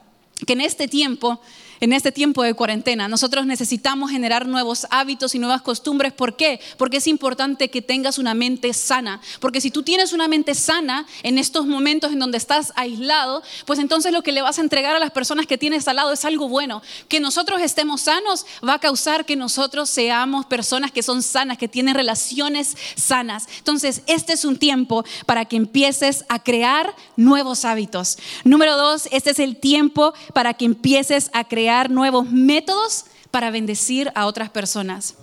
Que 0.47 0.53
en 0.53 0.61
este 0.61 0.89
tiempo 0.89 1.41
en 1.81 1.93
este 1.93 2.13
tiempo 2.13 2.43
de 2.43 2.55
cuarentena. 2.55 3.09
Nosotros 3.09 3.47
necesitamos 3.47 4.11
generar 4.11 4.47
nuevos 4.47 4.87
hábitos 4.91 5.35
y 5.35 5.39
nuevas 5.39 5.63
costumbres. 5.63 6.13
¿Por 6.13 6.37
qué? 6.37 6.61
Porque 6.77 6.99
es 6.99 7.07
importante 7.07 7.71
que 7.71 7.83
tengas 7.83 8.19
una 8.19 8.35
mente 8.35 8.73
sana. 8.73 9.21
Porque 9.41 9.61
si 9.61 9.71
tú 9.71 9.83
tienes 9.83 10.13
una 10.13 10.29
mente 10.29 10.55
sana 10.55 11.07
en 11.23 11.39
estos 11.39 11.67
momentos 11.67 12.13
en 12.13 12.19
donde 12.19 12.39
estás 12.39 12.73
aislado, 12.77 13.43
pues 13.67 13.79
entonces 13.79 14.13
lo 14.13 14.23
que 14.23 14.33
le 14.33 14.43
vas 14.43 14.59
a 14.59 14.63
entregar 14.63 14.97
a 14.97 14.99
las 14.99 15.11
personas 15.11 15.47
que 15.47 15.59
tienes 15.59 15.89
al 15.89 15.97
lado 15.97 16.13
es 16.13 16.25
algo 16.25 16.49
bueno. 16.49 16.83
Que 17.09 17.21
nosotros 17.21 17.61
estemos 17.61 18.03
sanos 18.03 18.47
va 18.67 18.75
a 18.75 18.79
causar 18.79 19.25
que 19.25 19.37
nosotros 19.37 19.89
seamos 19.89 20.47
personas 20.47 20.91
que 20.91 21.03
son 21.03 21.23
sanas, 21.23 21.59
que 21.59 21.69
tienen 21.69 21.95
relaciones 21.95 22.77
sanas. 22.97 23.47
Entonces, 23.59 24.03
este 24.07 24.33
es 24.33 24.45
un 24.45 24.59
tiempo 24.59 25.05
para 25.27 25.45
que 25.45 25.57
empieces 25.57 26.25
a 26.29 26.43
crear 26.43 26.95
nuevos 27.17 27.65
hábitos. 27.65 28.19
Número 28.45 28.77
dos, 28.77 29.09
este 29.11 29.31
es 29.31 29.39
el 29.39 29.57
tiempo 29.57 30.15
para 30.33 30.55
que 30.55 30.65
empieces 30.65 31.31
a 31.33 31.45
crear 31.45 31.68
nuevos 31.91 32.31
métodos 32.31 33.05
para 33.31 33.51
bendecir 33.51 34.11
a 34.15 34.27
otras 34.27 34.51
personas. 34.51 35.15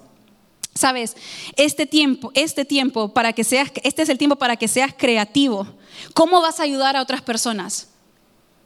Sabes, 0.73 1.15
este 1.55 1.85
tiempo, 1.85 2.31
este 2.35 2.65
tiempo 2.65 3.13
para 3.13 3.33
que 3.33 3.43
seas, 3.43 3.71
este 3.83 4.01
es 4.01 4.09
el 4.09 4.17
tiempo 4.17 4.35
para 4.35 4.57
que 4.57 4.67
seas 4.67 4.93
creativo. 4.95 5.67
¿Cómo 6.13 6.41
vas 6.41 6.59
a 6.59 6.63
ayudar 6.63 6.95
a 6.97 7.01
otras 7.01 7.21
personas? 7.21 7.87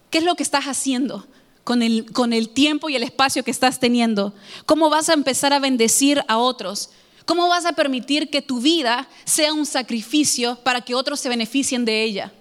¿Qué 0.09 0.17
es 0.17 0.23
lo 0.23 0.35
que 0.35 0.43
estás 0.43 0.65
haciendo 0.65 1.27
con 1.63 1.83
el, 1.83 2.11
con 2.11 2.33
el 2.33 2.49
tiempo 2.49 2.89
y 2.89 2.95
el 2.95 3.03
espacio 3.03 3.43
que 3.43 3.51
estás 3.51 3.79
teniendo? 3.79 4.33
¿Cómo 4.65 4.89
vas 4.89 5.09
a 5.09 5.13
empezar 5.13 5.53
a 5.53 5.59
bendecir 5.59 6.23
a 6.27 6.37
otros? 6.37 6.89
¿Cómo 7.25 7.47
vas 7.47 7.65
a 7.65 7.73
permitir 7.73 8.31
que 8.31 8.41
tu 8.41 8.59
vida 8.59 9.07
sea 9.23 9.53
un 9.53 9.67
sacrificio 9.67 10.55
para 10.63 10.81
que 10.81 10.95
otros 10.95 11.19
se 11.19 11.29
beneficien 11.29 11.85
de 11.85 12.03
ella? 12.03 12.33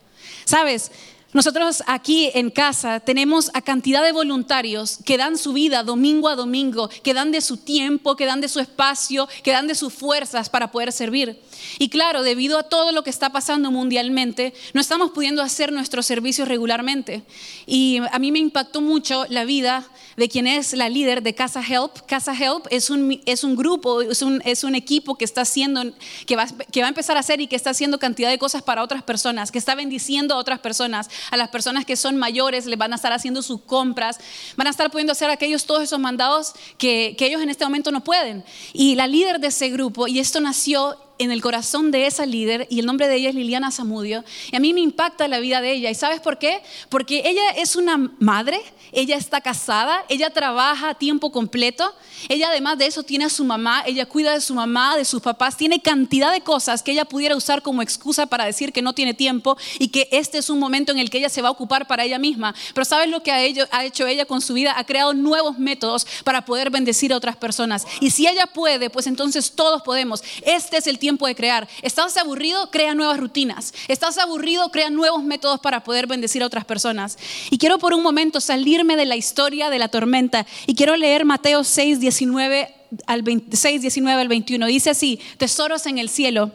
Sabes, 0.46 0.90
nosotros 1.34 1.82
aquí 1.86 2.30
en 2.32 2.50
casa 2.50 3.00
tenemos 3.00 3.50
a 3.52 3.60
cantidad 3.60 4.02
de 4.02 4.12
voluntarios 4.12 4.98
que 5.04 5.18
dan 5.18 5.36
su 5.36 5.52
vida 5.52 5.82
domingo 5.82 6.28
a 6.28 6.36
domingo, 6.36 6.88
que 7.02 7.12
dan 7.12 7.32
de 7.32 7.42
su 7.42 7.58
tiempo, 7.58 8.16
que 8.16 8.24
dan 8.24 8.40
de 8.40 8.48
su 8.48 8.60
espacio, 8.60 9.28
que 9.42 9.52
dan 9.52 9.66
de 9.66 9.74
sus 9.74 9.92
fuerzas 9.92 10.48
para 10.48 10.70
poder 10.70 10.90
servir. 10.90 11.38
Y 11.78 11.90
claro, 11.90 12.22
debido 12.22 12.58
a 12.58 12.62
todo 12.62 12.92
lo 12.92 13.04
que 13.04 13.10
está 13.10 13.30
pasando 13.30 13.70
mundialmente, 13.70 14.54
no 14.72 14.80
estamos 14.80 15.10
pudiendo 15.10 15.42
hacer 15.42 15.70
nuestros 15.70 16.06
servicios 16.06 16.48
regularmente. 16.48 17.22
Y 17.66 18.00
a 18.10 18.18
mí 18.18 18.32
me 18.32 18.38
impactó 18.38 18.80
mucho 18.80 19.26
la 19.28 19.44
vida 19.44 19.86
de 20.16 20.28
quien 20.28 20.46
es 20.46 20.72
la 20.72 20.88
líder 20.88 21.22
de 21.22 21.34
Casa 21.34 21.62
Help. 21.62 22.06
Casa 22.06 22.32
Help 22.32 22.66
es 22.70 22.90
un, 22.90 23.20
es 23.26 23.44
un 23.44 23.54
grupo, 23.54 24.02
es 24.02 24.22
un, 24.22 24.42
es 24.44 24.64
un 24.64 24.74
equipo 24.74 25.16
que 25.16 25.24
está 25.24 25.42
haciendo, 25.42 25.92
que 26.26 26.36
va, 26.36 26.46
que 26.72 26.80
va 26.80 26.86
a 26.86 26.88
empezar 26.88 27.16
a 27.16 27.20
hacer 27.20 27.40
y 27.40 27.46
que 27.46 27.54
está 27.54 27.70
haciendo 27.70 27.98
cantidad 27.98 28.30
de 28.30 28.38
cosas 28.38 28.62
para 28.62 28.82
otras 28.82 29.02
personas, 29.02 29.52
que 29.52 29.58
está 29.58 29.74
bendiciendo 29.74 30.34
a 30.34 30.38
otras 30.38 30.58
personas, 30.58 31.08
a 31.30 31.36
las 31.36 31.48
personas 31.48 31.84
que 31.84 31.96
son 31.96 32.16
mayores, 32.16 32.66
les 32.66 32.78
van 32.78 32.92
a 32.92 32.96
estar 32.96 33.12
haciendo 33.12 33.42
sus 33.42 33.60
compras, 33.62 34.18
van 34.56 34.66
a 34.66 34.70
estar 34.70 34.90
pudiendo 34.90 35.12
hacer 35.12 35.30
aquellos, 35.30 35.64
todos 35.64 35.82
esos 35.82 35.98
mandados 35.98 36.54
que, 36.76 37.14
que 37.18 37.26
ellos 37.26 37.42
en 37.42 37.50
este 37.50 37.64
momento 37.64 37.90
no 37.90 38.04
pueden. 38.04 38.44
Y 38.72 38.94
la 38.94 39.06
líder 39.06 39.40
de 39.40 39.48
ese 39.48 39.68
grupo, 39.70 40.08
y 40.08 40.18
esto 40.18 40.40
nació 40.40 40.96
en 41.18 41.30
el 41.30 41.42
corazón 41.42 41.90
de 41.90 42.06
esa 42.06 42.26
líder 42.26 42.66
y 42.70 42.80
el 42.80 42.86
nombre 42.86 43.08
de 43.08 43.16
ella 43.16 43.28
es 43.30 43.34
Liliana 43.34 43.70
Zamudio. 43.70 44.24
Y 44.50 44.56
a 44.56 44.60
mí 44.60 44.72
me 44.72 44.80
impacta 44.80 45.28
la 45.28 45.40
vida 45.40 45.60
de 45.60 45.72
ella. 45.72 45.90
¿Y 45.90 45.94
sabes 45.94 46.20
por 46.20 46.38
qué? 46.38 46.62
Porque 46.88 47.22
ella 47.26 47.50
es 47.56 47.76
una 47.76 47.96
madre, 48.18 48.60
ella 48.92 49.16
está 49.16 49.40
casada, 49.40 50.04
ella 50.08 50.30
trabaja 50.30 50.90
a 50.90 50.94
tiempo 50.94 51.32
completo, 51.32 51.92
ella 52.28 52.48
además 52.48 52.78
de 52.78 52.86
eso 52.86 53.02
tiene 53.02 53.24
a 53.24 53.28
su 53.28 53.44
mamá, 53.44 53.82
ella 53.86 54.06
cuida 54.06 54.32
de 54.32 54.40
su 54.40 54.54
mamá, 54.54 54.96
de 54.96 55.04
sus 55.04 55.20
papás, 55.20 55.56
tiene 55.56 55.80
cantidad 55.80 56.32
de 56.32 56.40
cosas 56.40 56.82
que 56.82 56.92
ella 56.92 57.04
pudiera 57.04 57.36
usar 57.36 57.62
como 57.62 57.82
excusa 57.82 58.26
para 58.26 58.44
decir 58.44 58.72
que 58.72 58.82
no 58.82 58.94
tiene 58.94 59.14
tiempo 59.14 59.56
y 59.78 59.88
que 59.88 60.08
este 60.12 60.38
es 60.38 60.50
un 60.50 60.58
momento 60.58 60.92
en 60.92 60.98
el 60.98 61.10
que 61.10 61.18
ella 61.18 61.28
se 61.28 61.42
va 61.42 61.48
a 61.48 61.52
ocupar 61.52 61.86
para 61.86 62.04
ella 62.04 62.18
misma. 62.18 62.54
Pero 62.74 62.84
¿sabes 62.84 63.08
lo 63.08 63.22
que 63.22 63.32
ha, 63.32 63.36
ha 63.70 63.84
hecho 63.84 64.06
ella 64.06 64.24
con 64.24 64.40
su 64.40 64.54
vida? 64.54 64.74
Ha 64.76 64.84
creado 64.84 65.14
nuevos 65.14 65.58
métodos 65.58 66.06
para 66.24 66.44
poder 66.44 66.70
bendecir 66.70 67.12
a 67.12 67.16
otras 67.16 67.36
personas. 67.36 67.86
Y 68.00 68.10
si 68.10 68.26
ella 68.26 68.46
puede, 68.46 68.90
pues 68.90 69.06
entonces 69.06 69.52
todos 69.52 69.82
podemos. 69.82 70.22
Este 70.42 70.76
es 70.76 70.86
el 70.86 70.98
tiempo 70.98 71.07
tiempo 71.08 71.26
crear. 71.34 71.66
¿Estás 71.80 72.18
aburrido? 72.18 72.70
Crea 72.70 72.94
nuevas 72.94 73.18
rutinas. 73.18 73.72
¿Estás 73.88 74.18
aburrido? 74.18 74.70
Crea 74.70 74.90
nuevos 74.90 75.24
métodos 75.24 75.58
para 75.58 75.82
poder 75.82 76.06
bendecir 76.06 76.42
a 76.42 76.46
otras 76.46 76.66
personas. 76.66 77.16
Y 77.50 77.56
quiero 77.56 77.78
por 77.78 77.94
un 77.94 78.02
momento 78.02 78.42
salirme 78.42 78.94
de 78.94 79.06
la 79.06 79.16
historia 79.16 79.70
de 79.70 79.78
la 79.78 79.88
tormenta 79.88 80.46
y 80.66 80.74
quiero 80.74 80.96
leer 80.96 81.24
Mateo 81.24 81.64
6, 81.64 81.98
19 81.98 82.74
al 83.06 83.22
26, 83.22 83.80
19 83.80 84.20
al 84.20 84.28
21. 84.28 84.66
Dice 84.66 84.90
así, 84.90 85.18
tesoros 85.38 85.86
en 85.86 85.96
el 85.96 86.10
cielo 86.10 86.52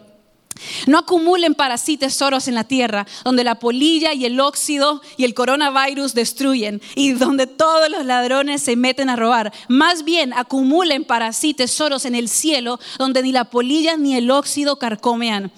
no 0.86 0.98
acumulen 0.98 1.54
para 1.54 1.78
sí 1.78 1.96
tesoros 1.96 2.48
en 2.48 2.54
la 2.54 2.64
tierra, 2.64 3.06
donde 3.24 3.44
la 3.44 3.58
polilla 3.58 4.12
y 4.12 4.24
el 4.24 4.40
óxido 4.40 5.02
y 5.16 5.24
el 5.24 5.34
coronavirus 5.34 6.14
destruyen 6.14 6.80
y 6.94 7.12
donde 7.12 7.46
todos 7.46 7.90
los 7.90 8.04
ladrones 8.04 8.62
se 8.62 8.76
meten 8.76 9.10
a 9.10 9.16
robar. 9.16 9.52
Más 9.68 10.04
bien 10.04 10.32
acumulen 10.32 11.04
para 11.04 11.32
sí 11.32 11.54
tesoros 11.54 12.04
en 12.04 12.14
el 12.14 12.28
cielo, 12.28 12.78
donde 12.98 13.22
ni 13.22 13.32
la 13.32 13.44
polilla 13.44 13.96
ni 13.96 14.16
el 14.16 14.30
óxido 14.30 14.78
carcomean 14.78 15.52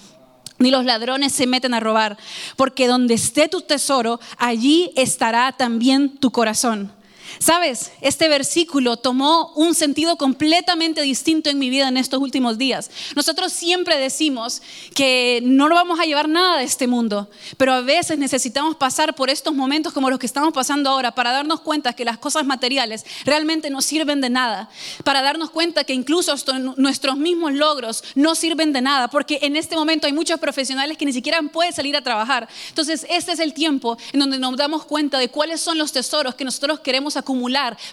ni 0.59 0.71
los 0.71 0.87
ladrones 0.87 1.33
se 1.33 1.47
meten 1.47 1.75
a 1.75 1.81
robar, 1.81 2.17
porque 2.57 2.87
donde 2.87 3.13
esté 3.13 3.47
tu 3.49 3.61
tesoro, 3.61 4.21
allí 4.39 4.91
estará 4.97 5.53
también 5.53 6.17
tu 6.17 6.31
corazón. 6.31 6.96
Sabes, 7.39 7.93
este 8.01 8.29
versículo 8.29 8.97
tomó 8.97 9.53
un 9.55 9.75
sentido 9.75 10.17
completamente 10.17 11.03
distinto 11.03 11.51
en 11.51 11.59
mi 11.59 11.71
vida 11.71 11.89
en 11.89 11.97
estos 11.97 12.21
últimos 12.21 12.59
días. 12.59 12.91
Nosotros 13.15 13.53
siempre 13.53 13.99
decimos 13.99 14.63
que 14.95 15.41
no 15.45 15.69
vamos 15.69 16.01
a 16.01 16.05
llevar 16.05 16.29
nada 16.29 16.59
de 16.59 16.65
este 16.65 16.87
mundo, 16.87 17.29
pero 17.57 17.75
a 17.75 17.81
veces 17.83 18.19
necesitamos 18.19 18.77
pasar 18.77 19.15
por 19.15 19.31
estos 19.31 19.55
momentos 19.55 19.93
como 19.93 20.09
los 20.09 20.19
que 20.19 20.27
estamos 20.27 20.53
pasando 20.53 20.91
ahora 20.91 21.15
para 21.15 21.33
darnos 21.33 21.61
cuenta 21.61 21.93
que 21.93 22.05
las 22.05 22.19
cosas 22.19 22.47
materiales 22.47 23.05
realmente 23.25 23.69
no 23.69 23.83
sirven 23.83 24.21
de 24.21 24.31
nada, 24.31 24.71
para 25.05 25.23
darnos 25.23 25.51
cuenta 25.51 25.85
que 25.85 25.93
incluso 25.93 26.35
nuestros 26.77 27.17
mismos 27.17 27.53
logros 27.53 28.03
no 28.15 28.35
sirven 28.35 28.73
de 28.73 28.81
nada, 28.81 29.09
porque 29.09 29.39
en 29.43 29.57
este 29.57 29.77
momento 29.77 30.07
hay 30.07 30.13
muchos 30.13 30.41
profesionales 30.41 30.97
que 30.97 31.05
ni 31.05 31.13
siquiera 31.13 31.41
pueden 31.43 31.73
salir 31.73 31.97
a 31.97 32.03
trabajar. 32.03 32.49
Entonces, 32.69 33.07
este 33.11 33.33
es 33.33 33.41
el 33.41 33.53
tiempo 33.53 33.99
en 34.13 34.21
donde 34.21 34.39
nos 34.39 34.57
damos 34.57 34.85
cuenta 34.85 35.19
de 35.19 35.29
cuáles 35.29 35.61
son 35.61 35.79
los 35.79 35.93
tesoros 35.93 36.35
que 36.35 36.45
nosotros 36.45 36.81
queremos 36.81 37.17
acumular 37.17 37.26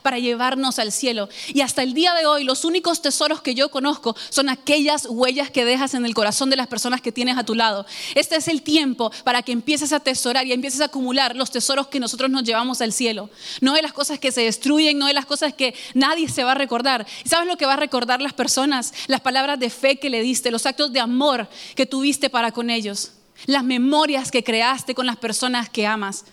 para 0.01 0.19
llevarnos 0.19 0.79
al 0.79 0.91
cielo. 0.91 1.27
Y 1.53 1.61
hasta 1.61 1.83
el 1.83 1.93
día 1.93 2.13
de 2.13 2.25
hoy 2.25 2.43
los 2.43 2.65
únicos 2.65 3.01
tesoros 3.01 3.41
que 3.41 3.55
yo 3.55 3.69
conozco 3.69 4.15
son 4.29 4.49
aquellas 4.49 5.07
huellas 5.09 5.49
que 5.49 5.65
dejas 5.65 5.93
en 5.93 6.05
el 6.05 6.13
corazón 6.13 6.49
de 6.49 6.55
las 6.55 6.67
personas 6.67 7.01
que 7.01 7.11
tienes 7.11 7.37
a 7.37 7.43
tu 7.43 7.55
lado. 7.55 7.85
Este 8.15 8.35
es 8.35 8.47
el 8.47 8.61
tiempo 8.61 9.11
para 9.23 9.41
que 9.41 9.51
empieces 9.51 9.91
a 9.91 9.97
atesorar 9.97 10.45
y 10.45 10.53
empieces 10.53 10.81
a 10.81 10.85
acumular 10.85 11.35
los 11.35 11.51
tesoros 11.51 11.87
que 11.87 11.99
nosotros 11.99 12.29
nos 12.29 12.43
llevamos 12.43 12.81
al 12.81 12.93
cielo. 12.93 13.29
No 13.61 13.73
de 13.73 13.81
las 13.81 13.93
cosas 13.93 14.19
que 14.19 14.31
se 14.31 14.41
destruyen, 14.41 14.97
no 14.97 15.07
de 15.07 15.13
las 15.13 15.25
cosas 15.25 15.53
que 15.53 15.73
nadie 15.93 16.29
se 16.29 16.43
va 16.43 16.51
a 16.51 16.55
recordar. 16.55 17.05
¿Y 17.23 17.29
sabes 17.29 17.47
lo 17.47 17.57
que 17.57 17.65
va 17.65 17.73
a 17.73 17.77
recordar 17.77 18.21
las 18.21 18.33
personas? 18.33 18.93
Las 19.07 19.21
palabras 19.21 19.59
de 19.59 19.69
fe 19.69 19.97
que 19.97 20.09
le 20.09 20.21
diste, 20.21 20.51
los 20.51 20.65
actos 20.65 20.93
de 20.93 20.99
amor 20.99 21.47
que 21.75 21.85
tuviste 21.85 22.29
para 22.29 22.51
con 22.51 22.69
ellos, 22.69 23.13
las 23.45 23.63
memorias 23.63 24.31
que 24.31 24.43
creaste 24.43 24.93
con 24.93 25.05
las 25.05 25.17
personas 25.17 25.69
que 25.69 25.87
amas. 25.87 26.25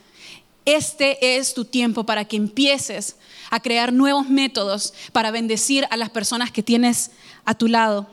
Este 0.64 1.36
es 1.36 1.54
tu 1.54 1.64
tiempo 1.64 2.04
para 2.04 2.24
que 2.26 2.36
empieces 2.36 3.16
a 3.50 3.60
crear 3.60 3.92
nuevos 3.92 4.28
métodos 4.28 4.94
para 5.12 5.30
bendecir 5.30 5.86
a 5.90 5.96
las 5.96 6.10
personas 6.10 6.50
que 6.50 6.62
tienes 6.62 7.10
a 7.44 7.54
tu 7.54 7.66
lado. 7.66 8.08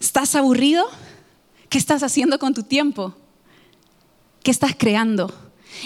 ¿Estás 0.00 0.34
aburrido? 0.34 0.88
¿Qué 1.68 1.78
estás 1.78 2.02
haciendo 2.02 2.38
con 2.38 2.54
tu 2.54 2.62
tiempo? 2.62 3.14
¿Qué 4.42 4.50
estás 4.50 4.74
creando? 4.76 5.32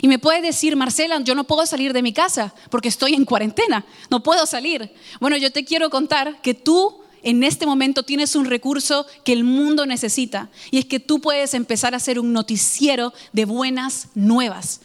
Y 0.03 0.09
me 0.09 0.19
puedes 0.19 0.43
decir, 0.43 0.77
Marcela, 0.77 1.21
yo 1.21 1.35
no 1.35 1.45
puedo 1.45 1.67
salir 1.67 1.93
de 1.93 2.03
mi 2.03 2.13
casa 2.13 2.55
porque 2.71 2.89
estoy 2.89 3.15
en 3.15 3.25
cuarentena, 3.25 3.85
no 4.11 4.23
puedo 4.23 4.47
salir. 4.47 4.93
Bueno, 5.21 5.37
yo 5.37 5.53
te 5.53 5.65
quiero 5.65 5.91
contar 5.91 6.41
que 6.43 6.55
tú 6.55 7.03
en 7.27 7.43
este 7.43 7.67
momento 7.67 8.05
tienes 8.05 8.37
un 8.37 8.45
recurso 8.45 9.05
que 9.25 9.33
el 9.33 9.43
mundo 9.43 9.85
necesita 9.85 10.49
y 10.71 10.79
es 10.79 10.85
que 10.85 11.01
tú 11.01 11.21
puedes 11.21 11.55
empezar 11.55 11.93
a 11.93 11.97
hacer 11.97 12.21
un 12.21 12.33
noticiero 12.33 13.13
de 13.33 13.45
buenas 13.45 14.09
nuevas 14.15 14.81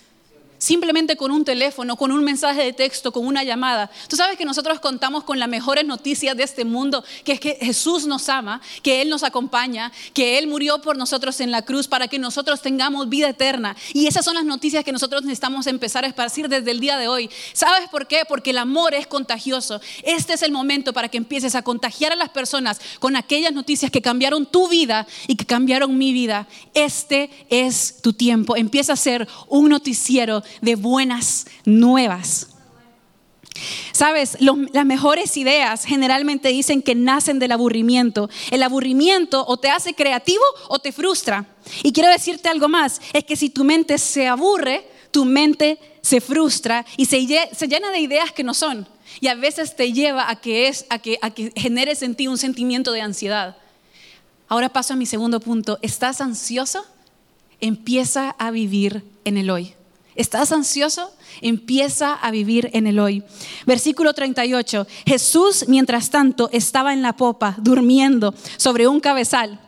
simplemente 0.62 1.18
con 1.18 1.32
un 1.32 1.44
teléfono, 1.44 1.98
con 1.98 2.12
un 2.12 2.24
mensaje 2.24 2.64
de 2.64 2.72
texto, 2.72 3.12
con 3.12 3.26
una 3.26 3.44
llamada. 3.44 3.90
Tú 4.08 4.16
sabes 4.16 4.38
que 4.38 4.46
nosotros 4.46 4.80
contamos 4.80 5.24
con 5.24 5.40
las 5.40 5.50
mejores 5.50 5.86
noticias 5.86 6.38
de 6.38 6.44
este 6.44 6.66
mundo, 6.66 7.04
que 7.24 7.32
es 7.32 7.40
que 7.40 7.58
Jesús 7.60 8.06
nos 8.06 8.30
ama, 8.30 8.62
que 8.84 9.02
Él 9.02 9.10
nos 9.10 9.24
acompaña, 9.24 9.92
que 10.14 10.38
Él 10.38 10.46
murió 10.46 10.80
por 10.80 10.98
nosotros 10.98 11.40
en 11.40 11.50
la 11.50 11.64
cruz 11.64 11.88
para 11.88 12.08
que 12.08 12.20
nosotros 12.20 12.62
tengamos 12.62 13.10
vida 13.10 13.30
eterna. 13.30 13.76
Y 13.92 14.06
esas 14.06 14.24
son 14.24 14.36
las 14.36 14.46
noticias 14.46 14.84
que 14.84 14.92
nosotros 14.92 15.24
necesitamos 15.24 15.66
empezar 15.66 16.04
a 16.04 16.08
esparcir 16.08 16.48
desde 16.48 16.70
el 16.70 16.80
día 16.80 17.00
de 17.00 17.08
hoy. 17.08 17.32
¿Sabes 17.54 17.90
por 17.90 18.06
qué? 18.06 18.22
Porque 18.30 18.52
el 18.52 18.60
amor 18.60 18.94
es 18.94 19.08
contagioso. 19.08 19.82
Este 20.04 20.34
es 20.34 20.44
el 20.44 20.52
momento 20.52 20.94
para 20.94 21.10
que 21.10 21.18
empieces 21.18 21.56
a 21.56 21.64
contagiar 21.64 22.12
a 22.12 22.16
las 22.16 22.30
personas 22.30 22.80
con 23.00 23.16
aquellas 23.16 23.52
noticias 23.52 23.90
que 23.90 24.04
cambiaron 24.04 24.46
tu 24.46 24.68
vida 24.68 25.08
y 25.26 25.38
que 25.38 25.46
cambiaron 25.46 25.98
mi 25.98 26.14
vida. 26.14 26.48
Este 26.76 27.32
es 27.50 28.00
tu 28.04 28.14
tiempo. 28.14 28.56
Empieza 28.56 28.94
a 28.94 28.96
ser 28.98 29.28
un 29.48 29.68
noticiero 29.68 30.44
de 30.62 30.76
buenas 30.76 31.46
nuevas. 31.66 32.48
Sabes, 33.92 34.38
las 34.40 34.86
mejores 34.86 35.38
ideas 35.38 35.86
generalmente 35.86 36.50
dicen 36.50 36.82
que 36.82 36.96
nacen 36.96 37.40
del 37.40 37.52
aburrimiento. 37.52 38.30
El 38.50 38.64
aburrimiento 38.64 39.46
o 39.48 39.58
te 39.58 39.70
hace 39.70 39.94
creativo 39.94 40.44
o 40.70 40.80
te 40.80 40.92
frustra. 40.92 41.46
Y 41.84 41.92
quiero 41.92 42.10
decirte 42.10 42.50
algo 42.50 42.68
más, 42.68 43.02
es 43.14 43.24
que 43.24 43.36
si 43.36 43.50
tu 43.50 43.64
mente 43.64 43.98
se 43.98 44.28
aburre, 44.28 44.88
tu 45.12 45.26
mente 45.26 45.78
se 46.02 46.22
frustra 46.22 46.86
y 46.98 47.06
se, 47.06 47.26
llena 47.26 47.92
de 47.92 48.00
ideas 48.00 48.32
que 48.32 48.44
no 48.44 48.54
son. 48.54 48.88
Y 49.20 49.28
a 49.28 49.36
veces 49.36 49.76
te 49.76 49.92
lleva 49.92 50.30
a 50.30 50.40
que, 50.40 50.68
es, 50.68 50.86
a 50.90 51.00
que, 51.00 51.20
a 51.22 51.32
en 51.36 52.16
ti 52.16 52.28
un 52.28 52.38
sentimiento 52.38 52.92
de 52.94 53.02
ansiedad. 53.02 53.58
Ahora 54.48 54.70
paso 54.70 54.94
a 54.94 54.98
mi 54.98 55.06
segundo 55.06 55.40
punto. 55.40 55.80
¿Estás 55.82 56.22
ansioso? 56.22 56.86
Empieza 57.60 58.32
a 58.32 58.52
vivir 58.52 59.04
en 59.26 59.38
el 59.38 59.50
hoy. 59.50 59.76
¿Estás 60.16 60.52
ansioso? 60.52 61.12
Empieza 61.42 62.14
a 62.14 62.32
vivir 62.32 62.70
en 62.74 62.86
el 62.86 63.00
hoy. 63.00 63.24
Versículo 63.66 64.14
38. 64.14 64.86
Jesús, 65.06 65.66
mientras 65.68 66.10
tanto, 66.10 66.50
estaba 66.52 66.94
en 66.94 67.02
la 67.02 67.14
popa, 67.14 67.56
durmiendo 67.60 68.34
sobre 68.58 68.88
un 68.88 69.00
cabezal. 69.00 69.60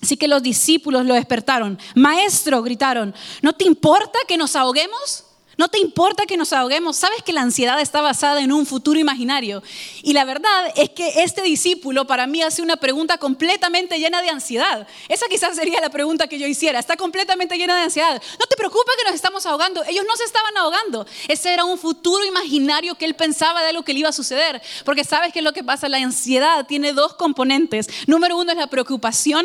Así 0.00 0.16
que 0.16 0.28
los 0.28 0.42
discípulos 0.42 1.04
lo 1.04 1.14
despertaron. 1.14 1.78
Maestro, 1.96 2.62
gritaron, 2.62 3.14
¿no 3.42 3.52
te 3.52 3.64
importa 3.64 4.18
que 4.28 4.36
nos 4.36 4.54
ahoguemos? 4.54 5.24
No 5.58 5.68
te 5.68 5.80
importa 5.80 6.24
que 6.24 6.36
nos 6.36 6.52
ahoguemos. 6.52 6.96
Sabes 6.96 7.20
que 7.24 7.32
la 7.32 7.40
ansiedad 7.40 7.80
está 7.80 8.00
basada 8.00 8.40
en 8.40 8.52
un 8.52 8.64
futuro 8.64 9.00
imaginario. 9.00 9.60
Y 10.04 10.12
la 10.12 10.24
verdad 10.24 10.72
es 10.76 10.90
que 10.90 11.24
este 11.24 11.42
discípulo 11.42 12.06
para 12.06 12.28
mí 12.28 12.40
hace 12.42 12.62
una 12.62 12.76
pregunta 12.76 13.18
completamente 13.18 13.98
llena 13.98 14.22
de 14.22 14.30
ansiedad. 14.30 14.86
Esa 15.08 15.26
quizás 15.26 15.56
sería 15.56 15.80
la 15.80 15.90
pregunta 15.90 16.28
que 16.28 16.38
yo 16.38 16.46
hiciera. 16.46 16.78
Está 16.78 16.96
completamente 16.96 17.58
llena 17.58 17.76
de 17.76 17.82
ansiedad. 17.82 18.22
No 18.38 18.46
te 18.46 18.56
preocupes 18.56 18.94
que 18.98 19.04
nos 19.04 19.14
estamos 19.16 19.46
ahogando. 19.46 19.82
Ellos 19.88 20.04
no 20.06 20.16
se 20.16 20.22
estaban 20.22 20.56
ahogando. 20.56 21.04
Ese 21.26 21.52
era 21.52 21.64
un 21.64 21.76
futuro 21.76 22.24
imaginario 22.24 22.94
que 22.94 23.04
él 23.04 23.16
pensaba 23.16 23.64
de 23.64 23.72
lo 23.72 23.82
que 23.82 23.92
le 23.92 23.98
iba 23.98 24.10
a 24.10 24.12
suceder. 24.12 24.62
Porque 24.84 25.02
sabes 25.02 25.32
que 25.32 25.42
lo 25.42 25.52
que 25.52 25.64
pasa. 25.64 25.88
La 25.88 25.96
ansiedad 25.96 26.66
tiene 26.66 26.92
dos 26.92 27.14
componentes. 27.14 27.88
Número 28.06 28.38
uno 28.38 28.52
es 28.52 28.58
la 28.58 28.68
preocupación 28.68 29.44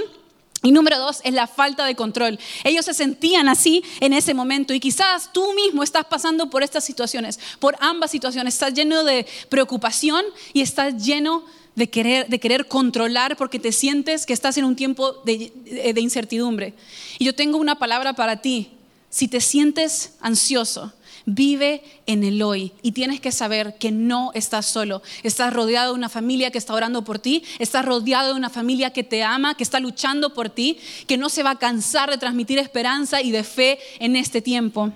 y 0.64 0.72
número 0.72 0.98
dos 0.98 1.20
es 1.26 1.34
la 1.34 1.46
falta 1.46 1.86
de 1.86 1.94
control. 1.94 2.40
Ellos 2.64 2.86
se 2.86 2.94
sentían 2.94 3.50
así 3.50 3.84
en 4.00 4.14
ese 4.14 4.34
momento 4.34 4.74
y 4.74 4.80
quizás 4.80 5.32
tú 5.34 5.54
mismo 5.54 5.84
estás 5.84 6.06
pasando 6.06 6.50
por 6.50 6.64
estas 6.64 6.86
situaciones, 6.86 7.38
por 7.60 7.76
ambas 7.82 8.12
situaciones. 8.12 8.54
Estás 8.56 8.74
lleno 8.74 9.04
de 9.04 9.28
preocupación 9.50 10.24
y 10.54 10.62
estás 10.62 11.04
lleno 11.04 11.44
de 11.76 11.90
querer, 11.90 12.30
de 12.30 12.40
querer 12.40 12.68
controlar 12.68 13.36
porque 13.36 13.60
te 13.60 13.74
sientes 13.74 14.26
que 14.26 14.32
estás 14.32 14.58
en 14.58 14.64
un 14.64 14.78
tiempo 14.78 15.12
de, 15.26 15.52
de 15.94 16.02
incertidumbre. 16.02 16.74
Y 17.20 17.26
yo 17.26 17.36
tengo 17.36 17.58
una 17.58 17.78
palabra 17.78 18.14
para 18.14 18.42
ti. 18.42 18.72
Si 19.10 19.28
te 19.28 19.42
sientes 19.42 20.14
ansioso, 20.22 20.94
Vive 21.26 21.84
en 22.06 22.24
el 22.24 22.42
hoy 22.42 22.74
y 22.82 22.92
tienes 22.92 23.22
que 23.22 23.32
saber 23.32 23.78
que 23.78 23.92
no 23.92 24.32
estás 24.34 24.66
solo. 24.66 25.02
Estás 25.24 25.54
rodeado 25.54 25.94
de 25.94 25.98
una 25.98 26.10
familia 26.10 26.52
que 26.52 26.58
está 26.58 26.74
orando 26.74 27.04
por 27.04 27.20
ti, 27.20 27.44
estás 27.60 27.86
rodeado 27.86 28.34
de 28.34 28.40
una 28.40 28.50
familia 28.50 28.92
que 28.92 29.04
te 29.04 29.24
ama, 29.24 29.56
que 29.56 29.64
está 29.64 29.80
luchando 29.80 30.34
por 30.34 30.50
ti, 30.50 30.78
que 31.08 31.18
no 31.18 31.30
se 31.30 31.44
va 31.44 31.52
a 31.52 31.60
cansar 31.60 32.10
de 32.10 32.18
transmitir 32.18 32.60
esperanza 32.60 33.22
y 33.22 33.32
de 33.32 33.44
fe 33.44 33.80
en 34.00 34.16
este 34.16 34.42
tiempo. 34.42 34.92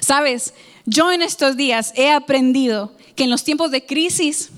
Sabes, 0.00 0.54
yo 0.84 1.12
en 1.12 1.22
estos 1.22 1.56
días 1.56 1.92
he 1.96 2.10
aprendido 2.10 2.92
que 3.14 3.24
en 3.24 3.30
los 3.30 3.44
tiempos 3.44 3.70
de 3.70 3.86
crisis, 3.86 4.50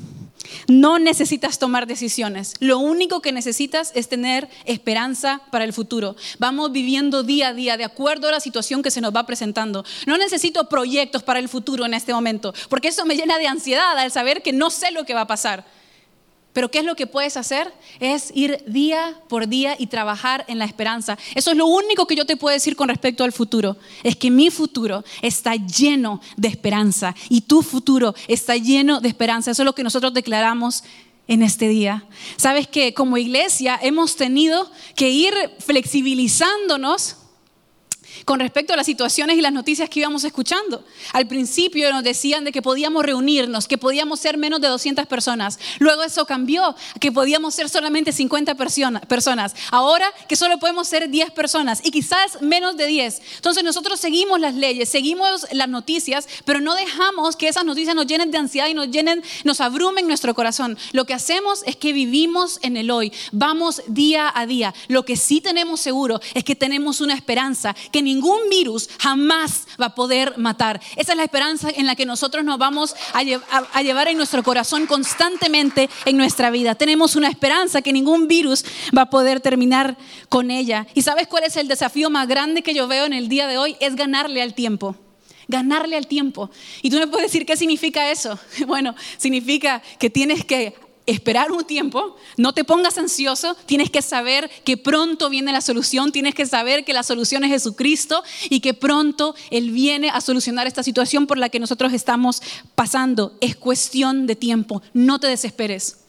no 0.68 0.98
necesitas 0.98 1.58
tomar 1.58 1.86
decisiones. 1.86 2.54
Lo 2.60 2.78
único 2.78 3.20
que 3.20 3.32
necesitas 3.32 3.92
es 3.94 4.08
tener 4.08 4.48
esperanza 4.64 5.42
para 5.50 5.64
el 5.64 5.72
futuro. 5.72 6.16
Vamos 6.38 6.72
viviendo 6.72 7.22
día 7.22 7.48
a 7.48 7.54
día 7.54 7.76
de 7.76 7.84
acuerdo 7.84 8.28
a 8.28 8.32
la 8.32 8.40
situación 8.40 8.82
que 8.82 8.90
se 8.90 9.00
nos 9.00 9.14
va 9.14 9.26
presentando. 9.26 9.84
No 10.06 10.18
necesito 10.18 10.68
proyectos 10.68 11.22
para 11.22 11.38
el 11.38 11.48
futuro 11.48 11.84
en 11.84 11.94
este 11.94 12.12
momento, 12.12 12.54
porque 12.68 12.88
eso 12.88 13.04
me 13.06 13.16
llena 13.16 13.38
de 13.38 13.46
ansiedad 13.46 13.98
al 13.98 14.10
saber 14.10 14.42
que 14.42 14.52
no 14.52 14.70
sé 14.70 14.90
lo 14.90 15.04
que 15.04 15.14
va 15.14 15.22
a 15.22 15.26
pasar. 15.26 15.64
Pero 16.52 16.70
¿qué 16.70 16.80
es 16.80 16.84
lo 16.84 16.96
que 16.96 17.06
puedes 17.06 17.36
hacer? 17.36 17.72
Es 17.98 18.30
ir 18.34 18.62
día 18.66 19.18
por 19.28 19.48
día 19.48 19.74
y 19.78 19.86
trabajar 19.86 20.44
en 20.48 20.58
la 20.58 20.66
esperanza. 20.66 21.16
Eso 21.34 21.50
es 21.50 21.56
lo 21.56 21.66
único 21.66 22.06
que 22.06 22.14
yo 22.14 22.26
te 22.26 22.36
puedo 22.36 22.52
decir 22.52 22.76
con 22.76 22.88
respecto 22.88 23.24
al 23.24 23.32
futuro. 23.32 23.76
Es 24.02 24.16
que 24.16 24.30
mi 24.30 24.50
futuro 24.50 25.02
está 25.22 25.56
lleno 25.56 26.20
de 26.36 26.48
esperanza 26.48 27.14
y 27.30 27.42
tu 27.42 27.62
futuro 27.62 28.14
está 28.28 28.56
lleno 28.56 29.00
de 29.00 29.08
esperanza. 29.08 29.50
Eso 29.50 29.62
es 29.62 29.66
lo 29.66 29.74
que 29.74 29.82
nosotros 29.84 30.12
declaramos 30.12 30.84
en 31.26 31.42
este 31.42 31.68
día. 31.68 32.04
Sabes 32.36 32.66
que 32.66 32.92
como 32.92 33.16
iglesia 33.16 33.78
hemos 33.80 34.16
tenido 34.16 34.70
que 34.94 35.08
ir 35.08 35.32
flexibilizándonos 35.58 37.16
con 38.24 38.40
respecto 38.40 38.72
a 38.72 38.76
las 38.76 38.86
situaciones 38.86 39.36
y 39.36 39.40
las 39.40 39.52
noticias 39.52 39.88
que 39.88 40.00
íbamos 40.00 40.24
escuchando. 40.24 40.84
Al 41.12 41.26
principio 41.26 41.90
nos 41.92 42.04
decían 42.04 42.44
de 42.44 42.52
que 42.52 42.62
podíamos 42.62 43.04
reunirnos, 43.04 43.68
que 43.68 43.78
podíamos 43.78 44.20
ser 44.20 44.38
menos 44.38 44.60
de 44.60 44.68
200 44.68 45.06
personas. 45.06 45.58
Luego 45.78 46.02
eso 46.02 46.26
cambió, 46.26 46.74
que 47.00 47.12
podíamos 47.12 47.54
ser 47.54 47.68
solamente 47.68 48.12
50 48.12 48.54
personas. 48.54 49.54
Ahora 49.70 50.12
que 50.28 50.36
solo 50.36 50.58
podemos 50.58 50.88
ser 50.88 51.08
10 51.08 51.30
personas 51.30 51.80
y 51.84 51.90
quizás 51.90 52.40
menos 52.42 52.76
de 52.76 52.86
10. 52.86 53.22
Entonces 53.36 53.64
nosotros 53.64 54.00
seguimos 54.00 54.40
las 54.40 54.54
leyes, 54.54 54.88
seguimos 54.88 55.46
las 55.52 55.68
noticias, 55.68 56.28
pero 56.44 56.60
no 56.60 56.74
dejamos 56.74 57.36
que 57.36 57.48
esas 57.48 57.64
noticias 57.64 57.94
nos 57.94 58.06
llenen 58.06 58.30
de 58.30 58.38
ansiedad 58.38 58.68
y 58.68 58.74
nos 58.74 58.90
llenen, 58.90 59.22
nos 59.44 59.60
abrumen 59.60 60.06
nuestro 60.06 60.34
corazón. 60.34 60.78
Lo 60.92 61.04
que 61.04 61.14
hacemos 61.14 61.62
es 61.66 61.76
que 61.76 61.92
vivimos 61.92 62.58
en 62.62 62.76
el 62.76 62.90
hoy, 62.90 63.12
vamos 63.32 63.82
día 63.86 64.30
a 64.34 64.46
día. 64.46 64.74
Lo 64.88 65.04
que 65.04 65.16
sí 65.16 65.40
tenemos 65.40 65.80
seguro 65.80 66.20
es 66.34 66.44
que 66.44 66.56
tenemos 66.56 67.00
una 67.00 67.14
esperanza 67.14 67.74
que 67.90 68.01
ni 68.02 68.12
ningún 68.12 68.48
virus 68.50 68.88
jamás 68.98 69.66
va 69.80 69.86
a 69.86 69.94
poder 69.94 70.36
matar. 70.38 70.80
Esa 70.96 71.12
es 71.12 71.16
la 71.16 71.24
esperanza 71.24 71.68
en 71.74 71.86
la 71.86 71.96
que 71.96 72.06
nosotros 72.06 72.44
nos 72.44 72.58
vamos 72.58 72.94
a, 73.12 73.22
llevar 73.82 74.08
en 74.08 74.16
nuestro 74.16 74.42
corazón 74.42 74.86
constantemente 74.86 75.88
en 76.04 76.16
nuestra 76.16 76.50
vida. 76.50 76.74
Tenemos 76.74 77.16
una 77.16 77.28
esperanza 77.28 77.82
que 77.82 77.92
ningún 77.92 78.28
virus 78.28 78.64
va 78.96 79.02
a 79.02 79.10
poder 79.10 79.40
terminar 79.40 79.96
con 80.28 80.50
ella. 80.50 80.86
¿Y 80.94 81.02
sabes 81.02 81.26
cuál 81.26 81.44
es 81.44 81.56
el 81.56 81.68
desafío 81.68 82.10
más 82.10 82.28
grande 82.28 82.62
que 82.62 82.74
yo 82.74 82.86
veo 82.86 83.06
en 83.06 83.12
el 83.12 83.28
día 83.28 83.46
de 83.46 83.58
hoy? 83.58 83.76
Es 83.80 83.96
ganarle 83.96 84.42
al 84.42 84.54
tiempo 84.54 84.96
ganarle 85.48 85.96
al 85.96 86.06
tiempo. 86.06 86.50
Y 86.80 86.88
tú 86.88 86.96
me 86.96 87.06
puedes 87.08 87.26
decir, 87.30 87.44
¿qué 87.44 87.56
significa 87.56 88.10
eso? 88.10 88.38
Bueno, 88.66 88.94
significa 89.18 89.82
que 89.98 90.08
tienes 90.08 90.46
que 90.46 90.74
esperar 91.06 91.50
un 91.52 91.64
tiempo, 91.64 92.16
no 92.36 92.52
te 92.52 92.64
pongas 92.64 92.98
ansioso, 92.98 93.56
tienes 93.66 93.90
que 93.90 94.02
saber 94.02 94.50
que 94.64 94.76
pronto 94.76 95.28
viene 95.30 95.52
la 95.52 95.60
solución, 95.60 96.12
tienes 96.12 96.34
que 96.34 96.46
saber 96.46 96.84
que 96.84 96.92
la 96.92 97.02
solución 97.02 97.44
es 97.44 97.50
Jesucristo 97.50 98.22
y 98.50 98.60
que 98.60 98.74
pronto 98.74 99.34
Él 99.50 99.70
viene 99.70 100.10
a 100.10 100.20
solucionar 100.20 100.66
esta 100.66 100.82
situación 100.82 101.26
por 101.26 101.38
la 101.38 101.48
que 101.48 101.60
nosotros 101.60 101.92
estamos 101.92 102.42
pasando. 102.74 103.36
Es 103.40 103.56
cuestión 103.56 104.26
de 104.26 104.36
tiempo, 104.36 104.82
no 104.92 105.18
te 105.18 105.26
desesperes. 105.26 106.01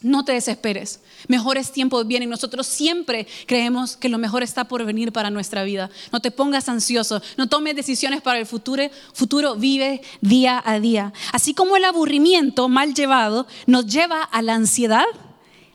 No 0.00 0.24
te 0.24 0.32
desesperes. 0.32 1.00
Mejores 1.26 1.72
tiempos 1.72 2.06
vienen. 2.06 2.30
Nosotros 2.30 2.68
siempre 2.68 3.26
creemos 3.46 3.96
que 3.96 4.08
lo 4.08 4.18
mejor 4.18 4.44
está 4.44 4.64
por 4.64 4.84
venir 4.84 5.12
para 5.12 5.30
nuestra 5.30 5.64
vida. 5.64 5.90
No 6.12 6.20
te 6.20 6.30
pongas 6.30 6.68
ansioso. 6.68 7.20
No 7.36 7.48
tomes 7.48 7.74
decisiones 7.74 8.22
para 8.22 8.38
el 8.38 8.46
futuro. 8.46 8.84
Futuro 9.12 9.56
vive 9.56 10.00
día 10.20 10.62
a 10.64 10.78
día. 10.78 11.12
Así 11.32 11.52
como 11.52 11.76
el 11.76 11.84
aburrimiento 11.84 12.68
mal 12.68 12.94
llevado 12.94 13.48
nos 13.66 13.86
lleva 13.86 14.22
a 14.22 14.40
la 14.40 14.54
ansiedad, 14.54 15.04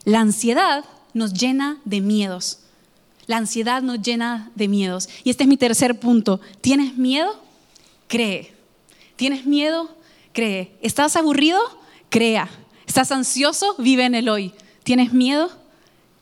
la 0.05 0.21
ansiedad 0.21 0.86
nos 1.13 1.33
llena 1.33 1.79
de 1.83 1.99
miedos. 1.99 2.59
La 3.27 3.38
ansiedad 3.38 3.81
nos 3.81 4.01
llena 4.01 4.51
de 4.55 4.69
miedos. 4.69 5.09
Y 5.25 5.31
este 5.31 5.43
es 5.43 5.49
mi 5.49 5.57
tercer 5.57 5.99
punto. 5.99 6.39
¿Tienes 6.62 6.97
miedo? 6.97 7.41
Cree. 8.07 8.53
¿Tienes 9.17 9.45
miedo? 9.45 9.93
Cree. 10.31 10.77
¿Estás 10.81 11.17
aburrido? 11.17 11.59
Crea. 12.09 12.49
¿Estás 12.93 13.12
ansioso? 13.12 13.73
Vive 13.79 14.06
en 14.06 14.13
el 14.13 14.29
hoy. 14.29 14.53
¿Tienes 14.84 15.13
miedo? 15.13 15.49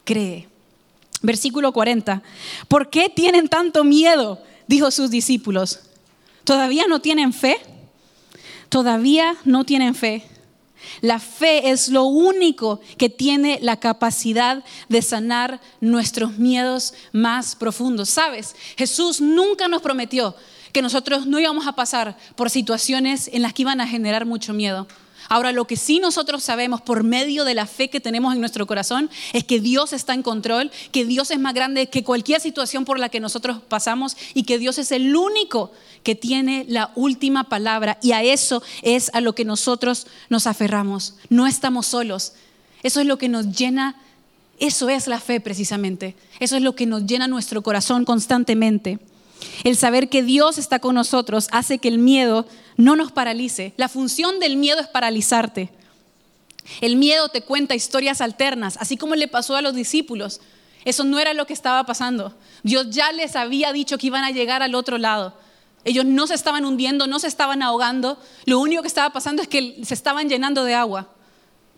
Cree. 0.05 0.47
Versículo 1.21 1.73
40. 1.73 2.23
¿Por 2.69 2.89
qué 2.89 3.10
tienen 3.10 3.49
tanto 3.49 3.84
miedo? 3.84 4.41
Dijo 4.67 4.89
sus 4.89 5.12
discípulos. 5.12 5.81
¿Todavía 6.45 6.86
no 6.88 7.01
tienen 7.01 7.34
fe? 7.34 7.57
Todavía 8.69 9.36
no 9.43 9.65
tienen 9.65 9.95
fe. 9.95 10.23
La 11.01 11.19
fe 11.19 11.71
es 11.71 11.89
lo 11.89 12.05
único 12.05 12.79
que 12.97 13.10
tiene 13.10 13.60
la 13.62 13.77
capacidad 13.77 14.63
de 14.88 15.01
sanar 15.01 15.60
nuestros 15.81 16.38
miedos 16.38 16.93
más 17.12 17.57
profundos. 17.57 18.10
¿Sabes? 18.10 18.55
Jesús 18.77 19.19
nunca 19.19 19.67
nos 19.67 19.81
prometió 19.81 20.38
que 20.71 20.81
nosotros 20.81 21.27
no 21.27 21.38
íbamos 21.38 21.67
a 21.67 21.75
pasar 21.75 22.17
por 22.38 22.49
situaciones 22.49 23.29
en 23.34 23.41
las 23.41 23.51
que 23.51 23.63
iban 23.63 23.81
a 23.81 23.88
generar 23.88 24.25
mucho 24.25 24.53
miedo. 24.53 24.88
Ahora, 25.33 25.53
lo 25.53 25.63
que 25.63 25.77
sí 25.77 26.01
nosotros 26.01 26.43
sabemos 26.43 26.81
por 26.81 27.05
medio 27.05 27.45
de 27.45 27.53
la 27.53 27.65
fe 27.65 27.89
que 27.89 28.01
tenemos 28.01 28.33
en 28.33 28.41
nuestro 28.41 28.67
corazón 28.67 29.09
es 29.31 29.45
que 29.45 29.61
Dios 29.61 29.93
está 29.93 30.13
en 30.13 30.23
control, 30.23 30.71
que 30.91 31.05
Dios 31.05 31.31
es 31.31 31.39
más 31.39 31.53
grande 31.53 31.87
que 31.87 32.03
cualquier 32.03 32.41
situación 32.41 32.83
por 32.83 32.99
la 32.99 33.07
que 33.07 33.21
nosotros 33.21 33.59
pasamos 33.69 34.17
y 34.33 34.43
que 34.43 34.59
Dios 34.59 34.77
es 34.77 34.91
el 34.91 35.15
único 35.15 35.71
que 36.03 36.15
tiene 36.15 36.65
la 36.67 36.91
última 36.95 37.45
palabra. 37.45 37.97
Y 38.01 38.11
a 38.11 38.21
eso 38.23 38.61
es 38.81 39.09
a 39.13 39.21
lo 39.21 39.33
que 39.33 39.45
nosotros 39.45 40.05
nos 40.27 40.47
aferramos. 40.47 41.15
No 41.29 41.47
estamos 41.47 41.87
solos. 41.87 42.33
Eso 42.83 42.99
es 42.99 43.07
lo 43.07 43.17
que 43.17 43.29
nos 43.29 43.57
llena. 43.57 43.95
Eso 44.59 44.89
es 44.89 45.07
la 45.07 45.21
fe 45.21 45.39
precisamente. 45.39 46.17
Eso 46.41 46.57
es 46.57 46.61
lo 46.61 46.75
que 46.75 46.85
nos 46.85 47.05
llena 47.05 47.29
nuestro 47.29 47.63
corazón 47.63 48.03
constantemente. 48.03 48.99
El 49.63 49.77
saber 49.77 50.09
que 50.09 50.23
Dios 50.23 50.57
está 50.57 50.79
con 50.79 50.95
nosotros 50.95 51.47
hace 51.51 51.79
que 51.79 51.87
el 51.87 51.99
miedo 51.99 52.45
no 52.81 52.95
nos 52.95 53.11
paralice. 53.11 53.73
La 53.77 53.89
función 53.89 54.39
del 54.39 54.57
miedo 54.57 54.79
es 54.79 54.87
paralizarte. 54.87 55.69
El 56.81 56.95
miedo 56.95 57.29
te 57.29 57.41
cuenta 57.41 57.75
historias 57.75 58.21
alternas, 58.21 58.77
así 58.77 58.97
como 58.97 59.15
le 59.15 59.27
pasó 59.27 59.55
a 59.55 59.61
los 59.61 59.75
discípulos. 59.75 60.41
Eso 60.83 61.03
no 61.03 61.19
era 61.19 61.33
lo 61.33 61.45
que 61.45 61.53
estaba 61.53 61.85
pasando. 61.85 62.35
Dios 62.63 62.87
ya 62.89 63.11
les 63.11 63.35
había 63.35 63.71
dicho 63.71 63.97
que 63.97 64.07
iban 64.07 64.23
a 64.23 64.31
llegar 64.31 64.63
al 64.63 64.73
otro 64.73 64.97
lado. 64.97 65.37
Ellos 65.83 66.05
no 66.05 66.25
se 66.25 66.33
estaban 66.33 66.65
hundiendo, 66.65 67.05
no 67.05 67.19
se 67.19 67.27
estaban 67.27 67.61
ahogando. 67.61 68.19
Lo 68.45 68.59
único 68.59 68.81
que 68.81 68.87
estaba 68.87 69.13
pasando 69.13 69.43
es 69.43 69.47
que 69.47 69.79
se 69.83 69.93
estaban 69.93 70.27
llenando 70.27 70.63
de 70.63 70.73
agua. 70.73 71.09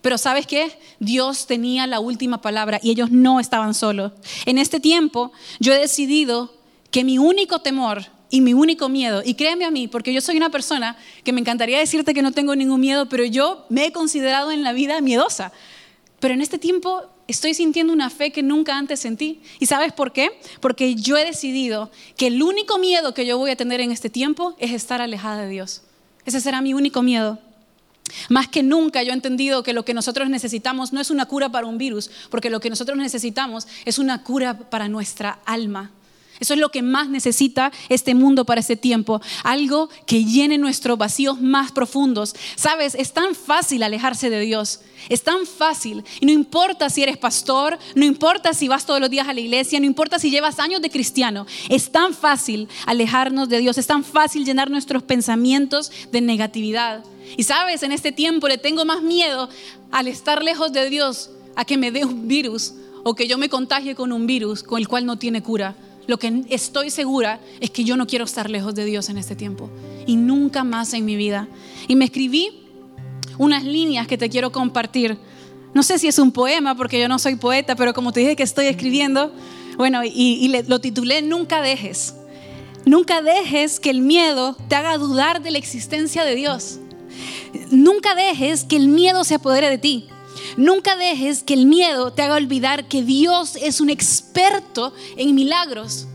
Pero 0.02 0.18
¿sabes 0.18 0.48
qué? 0.48 0.78
Dios 1.00 1.48
tenía 1.48 1.86
la 1.86 2.00
última 2.00 2.42
palabra 2.42 2.80
y 2.82 2.92
ellos 2.92 3.12
no 3.12 3.40
estaban 3.40 3.74
solos. 3.74 4.14
En 4.46 4.58
este 4.58 4.80
tiempo 4.80 5.32
yo 5.60 5.74
he 5.74 5.80
decidido 5.80 6.54
que 6.92 7.04
mi 7.04 7.18
único 7.18 7.60
temor 7.60 8.06
y 8.30 8.42
mi 8.42 8.54
único 8.54 8.90
miedo, 8.90 9.22
y 9.24 9.36
créeme 9.36 9.66
a 9.66 9.72
mí, 9.72 9.88
porque 9.88 10.14
yo 10.14 10.22
soy 10.22 10.38
una 10.38 10.50
persona 10.50 10.98
que 11.24 11.34
me 11.34 11.40
encantaría 11.40 11.80
decirte 11.80 12.14
que 12.14 12.22
no 12.22 12.32
tengo 12.32 12.56
ningún 12.56 12.82
miedo, 12.82 13.08
pero 13.08 13.26
yo 13.26 13.66
me 13.70 13.86
he 13.86 13.92
considerado 13.92 14.52
en 14.52 14.64
la 14.64 14.74
vida 14.74 15.00
miedosa. 15.02 15.52
Pero 16.20 16.34
en 16.34 16.42
este 16.42 16.58
tiempo 16.58 17.04
estoy 17.28 17.54
sintiendo 17.54 17.94
una 17.94 18.10
fe 18.10 18.32
que 18.32 18.44
nunca 18.44 18.78
antes 18.78 19.00
sentí. 19.00 19.42
¿Y 19.60 19.66
sabes 19.66 19.94
por 19.94 20.14
qué? 20.14 20.32
Porque 20.62 20.96
yo 20.96 21.18
he 21.18 21.26
decidido 21.26 21.92
que 22.18 22.28
el 22.28 22.42
único 22.42 22.78
miedo 22.78 23.14
que 23.14 23.26
yo 23.26 23.38
voy 23.38 23.52
a 23.52 23.56
tener 23.56 23.82
en 23.82 23.92
este 23.92 24.10
tiempo 24.10 24.56
es 24.58 24.72
estar 24.72 25.02
alejada 25.02 25.44
de 25.44 25.50
Dios. 25.50 25.84
Ese 26.26 26.40
será 26.40 26.62
mi 26.62 26.74
único 26.74 27.02
miedo. 27.02 27.40
Más 28.30 28.48
que 28.48 28.64
nunca 28.64 29.04
yo 29.04 29.12
he 29.12 29.14
entendido 29.14 29.64
que 29.64 29.74
lo 29.74 29.86
que 29.86 29.94
nosotros 29.94 30.30
necesitamos 30.30 30.94
no 30.94 31.02
es 31.02 31.10
una 31.10 31.26
cura 31.26 31.50
para 31.50 31.68
un 31.68 31.78
virus, 31.78 32.10
porque 32.30 32.50
lo 32.50 32.60
que 32.60 32.70
nosotros 32.70 32.98
necesitamos 32.98 33.68
es 33.86 33.98
una 33.98 34.24
cura 34.24 34.70
para 34.70 34.88
nuestra 34.88 35.40
alma. 35.46 35.92
Eso 36.40 36.54
es 36.54 36.60
lo 36.60 36.70
que 36.70 36.82
más 36.82 37.10
necesita 37.10 37.72
este 37.90 38.16
mundo 38.16 38.46
para 38.46 38.62
este 38.62 38.76
tiempo. 38.76 39.22
Algo 39.44 39.90
que 40.06 40.26
llene 40.26 40.58
nuestros 40.58 40.98
vacíos 40.98 41.42
más 41.42 41.72
profundos. 41.72 42.36
Sabes, 42.56 42.96
es 42.96 43.14
tan 43.14 43.36
fácil 43.36 43.84
alejarse 43.84 44.30
de 44.30 44.40
Dios. 44.42 44.82
Es 45.10 45.24
tan 45.24 45.46
fácil. 45.46 46.04
Y 46.20 46.26
no 46.26 46.32
importa 46.32 46.90
si 46.90 47.04
eres 47.04 47.18
pastor, 47.18 47.78
no 47.96 48.06
importa 48.06 48.54
si 48.54 48.68
vas 48.68 48.86
todos 48.86 49.00
los 49.00 49.10
días 49.10 49.28
a 49.28 49.34
la 49.34 49.42
iglesia, 49.42 49.80
no 49.80 49.86
importa 49.86 50.20
si 50.20 50.32
llevas 50.32 50.60
años 50.60 50.82
de 50.82 50.90
cristiano. 50.90 51.46
Es 51.70 51.92
tan 51.92 52.14
fácil 52.14 52.68
alejarnos 52.86 53.50
de 53.50 53.60
Dios. 53.60 53.78
Es 53.78 53.88
tan 53.88 54.04
fácil 54.04 54.46
llenar 54.46 54.70
nuestros 54.70 55.04
pensamientos 55.04 55.92
de 56.12 56.22
negatividad. 56.22 57.04
Y 57.38 57.44
sabes, 57.44 57.84
en 57.84 57.92
este 57.92 58.12
tiempo 58.12 58.48
le 58.48 58.58
tengo 58.58 58.86
más 58.86 59.02
miedo 59.02 59.50
al 59.92 60.08
estar 60.08 60.44
lejos 60.44 60.74
de 60.74 60.90
Dios 60.90 61.30
a 61.56 61.66
que 61.66 61.78
me 61.78 61.92
dé 61.92 62.06
un 62.06 62.28
virus 62.28 62.74
o 63.04 63.16
que 63.16 63.28
yo 63.28 63.38
me 63.38 63.50
contagie 63.50 63.96
con 63.96 64.12
un 64.12 64.26
virus 64.26 64.64
con 64.64 64.80
el 64.80 64.88
cual 64.88 65.06
no 65.06 65.18
tiene 65.18 65.42
cura. 65.42 65.76
Lo 66.08 66.18
que 66.20 66.44
estoy 66.50 66.90
segura 66.90 67.40
es 67.60 67.70
que 67.70 67.84
yo 67.84 67.96
no 67.96 68.08
quiero 68.08 68.26
estar 68.26 68.50
lejos 68.50 68.76
de 68.76 68.86
Dios 68.86 69.10
en 69.10 69.18
este 69.18 69.36
tiempo 69.36 69.70
y 70.06 70.16
nunca 70.16 70.64
más 70.64 70.94
en 70.94 71.06
mi 71.06 71.16
vida. 71.16 71.48
Y 71.88 71.96
me 71.96 72.06
escribí 72.06 72.64
unas 73.38 73.64
líneas 73.64 74.08
que 74.08 74.18
te 74.18 74.30
quiero 74.30 74.52
compartir. 74.52 75.18
No 75.74 75.82
sé 75.82 75.98
si 76.00 76.08
es 76.08 76.20
un 76.20 76.32
poema 76.32 76.76
porque 76.76 77.00
yo 77.00 77.08
no 77.08 77.20
soy 77.20 77.36
poeta, 77.36 77.76
pero 77.76 77.94
como 77.94 78.12
te 78.12 78.20
dije 78.20 78.36
que 78.36 78.44
estoy 78.44 78.66
escribiendo, 78.66 79.34
bueno, 79.78 80.04
y, 80.04 80.12
y 80.14 80.64
lo 80.68 80.80
titulé 80.80 81.22
Nunca 81.22 81.62
dejes. 81.62 82.16
Nunca 82.86 83.22
dejes 83.22 83.80
que 83.80 83.90
el 83.90 84.02
miedo 84.02 84.58
te 84.68 84.76
haga 84.76 84.98
dudar 84.98 85.42
de 85.42 85.52
la 85.52 85.58
existencia 85.58 86.26
de 86.26 86.36
Dios. 86.36 86.80
Nunca 87.72 88.14
dejes 88.14 88.66
que 88.66 88.76
el 88.76 88.90
miedo 88.90 89.24
se 89.24 89.36
apodere 89.36 89.70
de 89.70 89.78
ti. 89.78 90.08
Nunca 90.58 90.96
dejes 90.96 91.42
que 91.44 91.54
el 91.54 91.66
miedo 91.66 92.14
te 92.14 92.22
haga 92.22 92.36
olvidar 92.36 92.88
que 92.88 93.02
Dios 93.02 93.56
es 93.56 93.82
un 93.82 93.90
experto 93.90 94.94
en 95.18 95.34
milagros. 95.34 96.08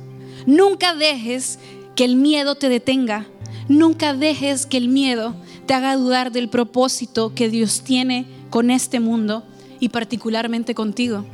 Nunca 0.46 0.94
dejes 0.94 1.59
que 1.96 2.05
el 2.05 2.16
miedo 2.16 2.55
te 2.55 2.68
detenga. 2.68 3.27
Nunca 3.68 4.14
dejes 4.14 4.66
que 4.66 4.77
el 4.77 4.88
miedo 4.88 5.35
te 5.66 5.74
haga 5.74 5.96
dudar 5.96 6.31
del 6.33 6.48
propósito 6.48 7.35
que 7.35 7.48
Dios 7.48 7.83
tiene 7.83 8.27
con 8.51 8.70
este 8.70 9.01
mundo 9.01 9.44
y 9.81 9.88
particularmente 9.88 10.74
contigo. 10.74 11.24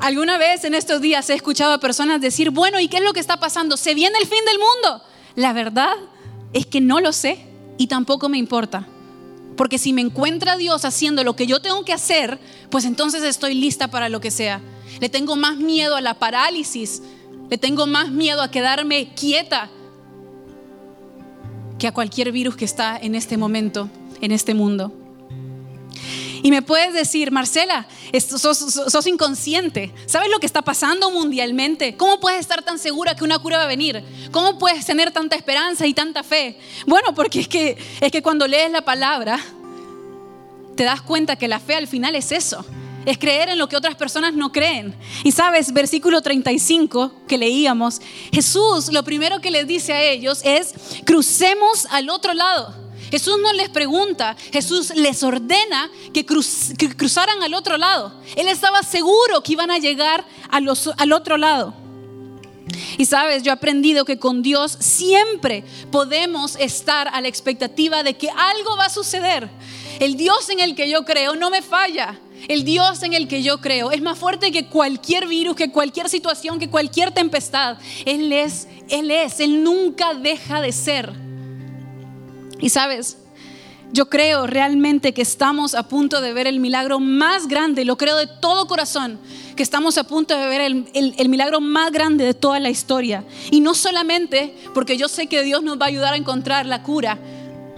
Alguna 0.00 0.36
vez 0.36 0.64
en 0.64 0.74
estos 0.74 1.00
días 1.00 1.30
he 1.30 1.34
escuchado 1.34 1.72
a 1.72 1.80
personas 1.80 2.20
decir, 2.20 2.50
bueno, 2.50 2.78
¿y 2.78 2.88
qué 2.88 2.98
es 2.98 3.02
lo 3.02 3.14
que 3.14 3.20
está 3.20 3.40
pasando? 3.40 3.78
¿Se 3.78 3.94
viene 3.94 4.18
el 4.20 4.26
fin 4.26 4.44
del 4.44 4.58
mundo? 4.58 5.02
La 5.34 5.54
verdad 5.54 5.94
es 6.52 6.66
que 6.66 6.82
no 6.82 7.00
lo 7.00 7.12
sé 7.12 7.38
y 7.78 7.86
tampoco 7.86 8.28
me 8.28 8.36
importa. 8.36 8.86
Porque 9.56 9.78
si 9.78 9.92
me 9.92 10.00
encuentra 10.00 10.56
Dios 10.56 10.84
haciendo 10.84 11.22
lo 11.24 11.36
que 11.36 11.46
yo 11.46 11.60
tengo 11.60 11.84
que 11.84 11.92
hacer, 11.92 12.38
pues 12.70 12.84
entonces 12.84 13.22
estoy 13.22 13.54
lista 13.54 13.88
para 13.88 14.08
lo 14.08 14.20
que 14.20 14.30
sea. 14.30 14.60
Le 15.00 15.08
tengo 15.08 15.36
más 15.36 15.56
miedo 15.56 15.96
a 15.96 16.00
la 16.00 16.14
parálisis, 16.14 17.02
le 17.50 17.58
tengo 17.58 17.86
más 17.86 18.10
miedo 18.10 18.42
a 18.42 18.50
quedarme 18.50 19.14
quieta 19.14 19.70
que 21.78 21.86
a 21.86 21.92
cualquier 21.92 22.32
virus 22.32 22.56
que 22.56 22.64
está 22.64 22.96
en 22.96 23.14
este 23.14 23.36
momento, 23.36 23.88
en 24.20 24.32
este 24.32 24.54
mundo. 24.54 25.03
Y 26.44 26.50
me 26.50 26.60
puedes 26.60 26.92
decir, 26.92 27.30
Marcela, 27.30 27.86
sos, 28.20 29.06
inconsciente. 29.06 29.94
¿Sabes 30.04 30.28
lo 30.30 30.38
que 30.40 30.44
está 30.44 30.60
pasando 30.60 31.10
mundialmente? 31.10 31.96
¿Cómo 31.96 32.20
puedes 32.20 32.38
estar 32.38 32.62
tan 32.62 32.78
segura 32.78 33.16
que 33.16 33.24
una 33.24 33.38
cura 33.38 33.56
va 33.56 33.62
a 33.64 33.66
venir? 33.66 34.04
¿Cómo 34.30 34.58
puedes 34.58 34.84
tener 34.84 35.10
tanta 35.10 35.36
esperanza 35.36 35.86
y 35.86 35.94
tanta 35.94 36.22
fe? 36.22 36.58
Bueno, 36.86 37.14
porque 37.14 37.40
es 37.40 37.48
que, 37.48 37.78
es 37.98 38.12
que 38.12 38.22
cuando 38.22 38.46
lees 38.46 38.70
la 38.70 38.82
palabra, 38.82 39.40
te 40.76 40.84
das 40.84 41.00
cuenta 41.00 41.36
que 41.36 41.48
la 41.48 41.60
fe 41.60 41.76
al 41.76 41.88
final 41.88 42.14
es 42.14 42.30
eso. 42.30 42.62
Es 43.06 43.16
creer 43.16 43.48
en 43.48 43.56
lo 43.56 43.66
que 43.66 43.78
otras 43.78 43.94
personas 43.94 44.34
no 44.34 44.52
creen. 44.52 44.94
Y 45.22 45.32
sabes, 45.32 45.72
versículo 45.72 46.20
35 46.20 47.22
que 47.26 47.38
leíamos, 47.38 48.02
Jesús 48.34 48.92
lo 48.92 49.02
primero 49.02 49.40
que 49.40 49.50
les 49.50 49.66
dice 49.66 49.94
a 49.94 50.02
ellos 50.02 50.42
es, 50.44 50.74
crucemos 51.06 51.86
al 51.90 52.10
otro 52.10 52.34
lado. 52.34 52.83
Jesús 53.10 53.36
no 53.42 53.52
les 53.52 53.68
pregunta, 53.68 54.36
Jesús 54.52 54.92
les 54.94 55.22
ordena 55.22 55.90
que, 56.12 56.24
cruzaran 56.24 57.42
al 57.42 57.54
otro 57.54 57.76
lado. 57.76 58.12
Él 58.36 58.48
estaba 58.48 58.82
seguro 58.82 59.42
que 59.42 59.52
iban 59.52 59.70
a 59.70 59.78
llegar 59.78 60.24
al 60.50 61.12
otro 61.12 61.36
lado. 61.36 61.84
Y 62.98 63.06
sabes, 63.06 63.42
yo 63.42 63.50
he 63.50 63.52
aprendido 63.52 64.04
que 64.04 64.18
con 64.18 64.42
Dios 64.42 64.76
siempre 64.80 65.64
podemos 65.90 66.56
estar 66.56 67.08
a 67.08 67.20
la 67.20 67.28
expectativa 67.28 68.02
de 68.02 68.14
que 68.14 68.30
algo 68.30 68.76
va 68.76 68.86
a 68.86 68.90
suceder. 68.90 69.48
El 70.00 70.16
Dios 70.16 70.48
en 70.50 70.60
el 70.60 70.74
que 70.74 70.88
yo 70.88 71.04
creo 71.04 71.34
no 71.34 71.50
me 71.50 71.62
falla. 71.62 72.18
El 72.48 72.64
Dios 72.64 73.02
en 73.02 73.14
el 73.14 73.26
que 73.26 73.42
yo 73.42 73.60
creo 73.60 73.90
es 73.90 74.02
más 74.02 74.18
fuerte 74.18 74.52
que 74.52 74.66
cualquier 74.66 75.26
virus, 75.26 75.56
que 75.56 75.70
cualquier 75.70 76.08
situación, 76.08 76.58
que 76.58 76.68
cualquier 76.68 77.10
tempestad. 77.10 77.78
Él 78.04 78.32
es, 78.32 78.68
Él 78.88 79.10
es, 79.10 79.40
Él 79.40 79.62
nunca 79.62 80.14
deja 80.14 80.60
de 80.60 80.72
ser. 80.72 81.23
Y 82.60 82.70
sabes, 82.70 83.18
yo 83.94 84.10
creo 84.10 84.48
realmente 84.48 85.14
que 85.14 85.22
estamos 85.22 85.74
a 85.76 85.88
punto 85.88 86.20
de 86.20 86.32
ver 86.32 86.48
el 86.48 86.58
milagro 86.58 86.98
más 86.98 87.46
grande, 87.46 87.84
lo 87.84 87.96
creo 87.96 88.16
de 88.16 88.26
todo 88.26 88.66
corazón, 88.66 89.20
que 89.54 89.62
estamos 89.62 89.98
a 89.98 90.04
punto 90.04 90.36
de 90.36 90.48
ver 90.48 90.60
el, 90.62 91.28
milagro 91.28 91.60
más 91.60 91.92
grande 91.92 92.24
de 92.24 92.34
toda 92.34 92.58
la 92.58 92.70
historia. 92.70 93.24
Y 93.52 93.60
no 93.60 93.74
solamente 93.74 94.56
porque 94.74 94.96
yo 94.96 95.08
sé 95.08 95.28
que 95.28 95.44
Dios 95.44 95.62
nos 95.62 95.80
va 95.80 95.84
a 95.84 95.88
ayudar 95.88 96.14
a 96.14 96.16
encontrar 96.16 96.66
la 96.66 96.82
cura 96.82 97.18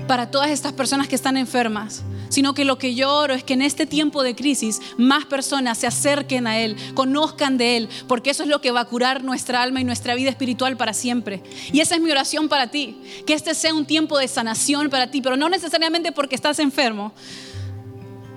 para 0.08 0.30
todas 0.30 0.50
estas 0.50 0.72
personas 0.72 1.06
que 1.06 1.16
están 1.16 1.36
enfermas, 1.36 2.02
sino 2.36 2.52
que 2.52 2.66
lo 2.66 2.76
que 2.76 2.94
yo 2.94 3.10
oro 3.14 3.32
es 3.32 3.42
que 3.44 3.54
en 3.54 3.62
este 3.62 3.86
tiempo 3.86 4.22
de 4.22 4.36
crisis 4.36 4.82
más 4.98 5.24
personas 5.24 5.78
se 5.78 5.86
acerquen 5.86 6.46
a 6.46 6.58
Él, 6.58 6.76
conozcan 6.92 7.56
de 7.56 7.78
Él, 7.78 7.88
porque 8.08 8.28
eso 8.28 8.42
es 8.42 8.50
lo 8.50 8.60
que 8.60 8.72
va 8.72 8.80
a 8.80 8.84
curar 8.84 9.24
nuestra 9.24 9.62
alma 9.62 9.80
y 9.80 9.84
nuestra 9.84 10.14
vida 10.14 10.28
espiritual 10.28 10.76
para 10.76 10.92
siempre. 10.92 11.42
Y 11.72 11.80
esa 11.80 11.94
es 11.94 12.02
mi 12.02 12.10
oración 12.10 12.50
para 12.50 12.70
ti, 12.70 13.00
que 13.26 13.32
este 13.32 13.54
sea 13.54 13.72
un 13.72 13.86
tiempo 13.86 14.18
de 14.18 14.28
sanación 14.28 14.90
para 14.90 15.10
ti, 15.10 15.22
pero 15.22 15.38
no 15.38 15.48
necesariamente 15.48 16.12
porque 16.12 16.34
estás 16.34 16.58
enfermo, 16.58 17.14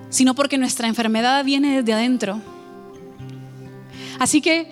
sino 0.08 0.34
porque 0.34 0.56
nuestra 0.56 0.88
enfermedad 0.88 1.44
viene 1.44 1.76
desde 1.76 1.92
adentro. 1.92 2.40
Así 4.18 4.40
que 4.40 4.66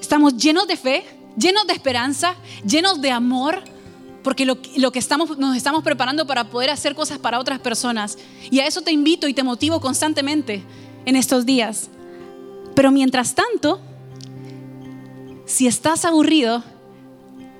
estamos 0.00 0.36
llenos 0.36 0.68
de 0.68 0.76
fe, 0.76 1.04
llenos 1.36 1.66
de 1.66 1.72
esperanza, 1.72 2.36
llenos 2.64 3.00
de 3.00 3.10
amor 3.10 3.60
porque 4.28 4.44
lo, 4.44 4.60
que 4.92 4.98
estamos, 4.98 5.38
nos 5.38 5.56
estamos 5.56 5.82
preparando 5.82 6.26
para 6.26 6.50
poder 6.50 6.68
hacer 6.68 6.94
cosas 6.94 7.18
para 7.18 7.40
otras 7.40 7.60
personas. 7.60 8.18
Y 8.50 8.60
a 8.60 8.66
eso 8.66 8.82
te 8.82 8.92
invito 8.92 9.26
y 9.26 9.32
te 9.32 9.42
motivo 9.42 9.80
constantemente 9.80 10.62
en 11.06 11.16
estos 11.16 11.46
días. 11.46 11.88
Pero 12.74 12.90
mientras 12.90 13.34
tanto, 13.34 13.80
si 15.46 15.66
estás 15.66 16.04
aburrido, 16.04 16.62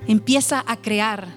empieza 0.05 0.63
a 0.67 0.77
crear. 0.77 1.29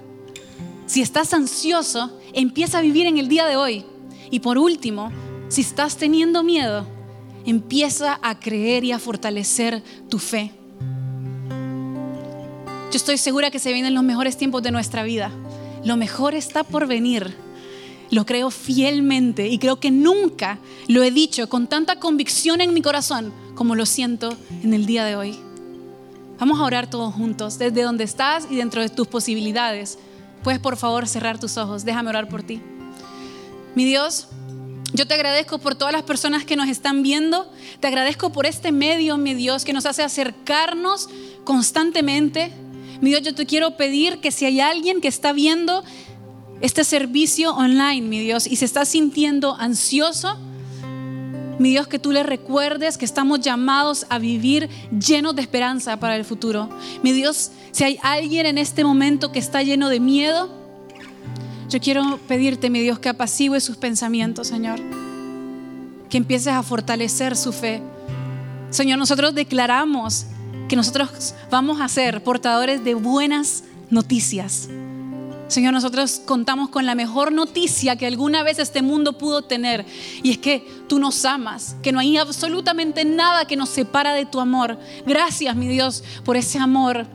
Si 0.84 1.00
estás 1.00 1.32
ansioso, 1.32 2.12
empieza 2.34 2.76
a 2.76 2.82
vivir 2.82 3.06
en 3.06 3.16
el 3.16 3.28
día 3.30 3.46
de 3.46 3.56
hoy. 3.56 3.86
Y 4.30 4.40
por 4.40 4.58
último, 4.58 5.10
si 5.48 5.62
estás 5.62 5.96
teniendo 5.96 6.42
miedo, 6.42 6.86
empieza 7.46 8.20
a 8.20 8.38
creer 8.38 8.84
y 8.84 8.92
a 8.92 8.98
fortalecer 8.98 9.82
tu 10.10 10.18
fe. 10.18 10.52
Yo 12.92 12.98
estoy 12.98 13.16
segura 13.16 13.50
que 13.50 13.59
se 13.59 13.72
vienen 13.72 13.94
los 13.94 14.05
mejores 14.05 14.37
tiempos 14.37 14.62
de 14.62 14.70
nuestra 14.70 15.02
vida. 15.02 15.31
Lo 15.83 15.96
mejor 15.96 16.35
está 16.35 16.62
por 16.62 16.87
venir. 16.87 17.35
Lo 18.11 18.26
creo 18.26 18.50
fielmente 18.50 19.48
y 19.48 19.59
creo 19.59 19.81
que 19.81 19.90
nunca 19.90 20.59
lo 20.88 21.02
he 21.02 21.11
dicho 21.11 21.48
con 21.48 21.68
tanta 21.68 21.98
convicción 21.98 22.61
en 22.61 22.74
mi 22.74 22.83
corazón 22.83 23.33
como 23.55 23.76
lo 23.76 23.87
siento 23.87 24.37
en 24.62 24.74
el 24.74 24.85
día 24.85 25.07
de 25.07 25.16
hoy. 25.16 25.38
Vamos 26.38 26.61
a 26.61 26.64
orar 26.64 26.90
todos 26.90 27.14
juntos, 27.14 27.59
desde 27.59 27.81
donde 27.81 28.05
estás 28.05 28.46
y 28.50 28.57
dentro 28.57 28.83
de 28.83 28.90
tus 28.90 29.07
posibilidades. 29.09 29.98
Puedes 30.42 30.61
por 30.61 30.76
favor 30.76 31.09
cerrar 31.09 31.40
tus 31.40 31.57
ojos, 31.57 31.87
déjame 31.87 32.11
orar 32.11 32.28
por 32.28 32.42
ti. 32.42 32.61
Mi 33.74 33.87
Dios, 33.87 34.28
yo 34.92 35.07
te 35.07 35.14
agradezco 35.14 35.57
por 35.57 35.76
todas 35.76 35.94
las 35.94 36.02
personas 36.02 36.44
que 36.44 36.57
nos 36.57 36.68
están 36.68 37.02
viendo. 37.02 37.50
Te 37.81 37.87
agradezco 37.87 38.33
por 38.33 38.44
este 38.44 38.70
medio, 38.70 39.16
mi 39.16 39.33
Dios, 39.33 39.64
que 39.64 39.72
nos 39.72 39.87
hace 39.87 40.02
acercarnos 40.02 41.09
constantemente 41.44 42.52
mi 43.02 43.10
Dios, 43.10 43.22
yo 43.22 43.34
te 43.34 43.44
quiero 43.44 43.76
pedir 43.76 44.20
que 44.20 44.30
si 44.30 44.46
hay 44.46 44.60
alguien 44.60 45.00
que 45.00 45.08
está 45.08 45.32
viendo 45.32 45.84
este 46.60 46.84
servicio 46.84 47.52
online, 47.52 48.02
mi 48.02 48.20
Dios, 48.20 48.46
y 48.46 48.56
se 48.56 48.64
está 48.64 48.84
sintiendo 48.84 49.56
ansioso, 49.58 50.38
mi 51.58 51.70
Dios, 51.70 51.88
que 51.88 51.98
tú 51.98 52.12
le 52.12 52.22
recuerdes 52.22 52.96
que 52.96 53.04
estamos 53.04 53.40
llamados 53.40 54.06
a 54.08 54.18
vivir 54.18 54.70
llenos 54.90 55.34
de 55.34 55.42
esperanza 55.42 55.98
para 55.98 56.16
el 56.16 56.24
futuro. 56.24 56.70
Mi 57.02 57.12
Dios, 57.12 57.50
si 57.72 57.82
hay 57.84 57.98
alguien 58.02 58.46
en 58.46 58.56
este 58.56 58.84
momento 58.84 59.32
que 59.32 59.40
está 59.40 59.62
lleno 59.62 59.88
de 59.88 59.98
miedo, 59.98 60.48
yo 61.68 61.80
quiero 61.80 62.20
pedirte, 62.28 62.70
mi 62.70 62.80
Dios, 62.80 63.00
que 63.00 63.08
apacigüe 63.08 63.60
sus 63.60 63.76
pensamientos, 63.76 64.46
Señor. 64.46 64.80
Que 66.08 66.18
empieces 66.18 66.52
a 66.52 66.62
fortalecer 66.62 67.36
su 67.36 67.52
fe 67.52 67.82
Señor, 68.72 68.98
nosotros 68.98 69.34
declaramos 69.34 70.24
que 70.72 70.76
nosotros 70.76 71.35
vamos 71.50 71.82
a 71.82 71.88
ser 71.88 72.24
portadores 72.24 72.82
de 72.82 72.94
buenas 72.94 73.62
noticias. 73.90 74.70
Señor, 75.48 75.74
nosotros 75.74 76.22
contamos 76.24 76.70
con 76.70 76.87
la 76.87 76.94
mejor 76.94 77.30
noticia 77.30 77.96
que 77.96 78.06
alguna 78.06 78.42
vez 78.42 78.58
este 78.58 78.80
mundo 78.80 79.18
pudo 79.18 79.42
tener. 79.42 79.85
Y 80.22 80.30
es 80.30 80.38
que 80.38 80.66
tú 80.88 80.98
nos 80.98 81.26
amas, 81.26 81.76
que 81.82 81.92
no 81.92 81.98
hay 81.98 82.16
absolutamente 82.16 83.04
nada 83.04 83.44
que 83.44 83.54
nos 83.54 83.68
separa 83.68 84.14
de 84.14 84.24
tu 84.24 84.40
amor. 84.40 84.78
Gracias, 85.06 85.54
mi 85.54 85.68
Dios, 85.68 86.04
por 86.24 86.38
ese 86.38 86.58
amor 86.58 87.06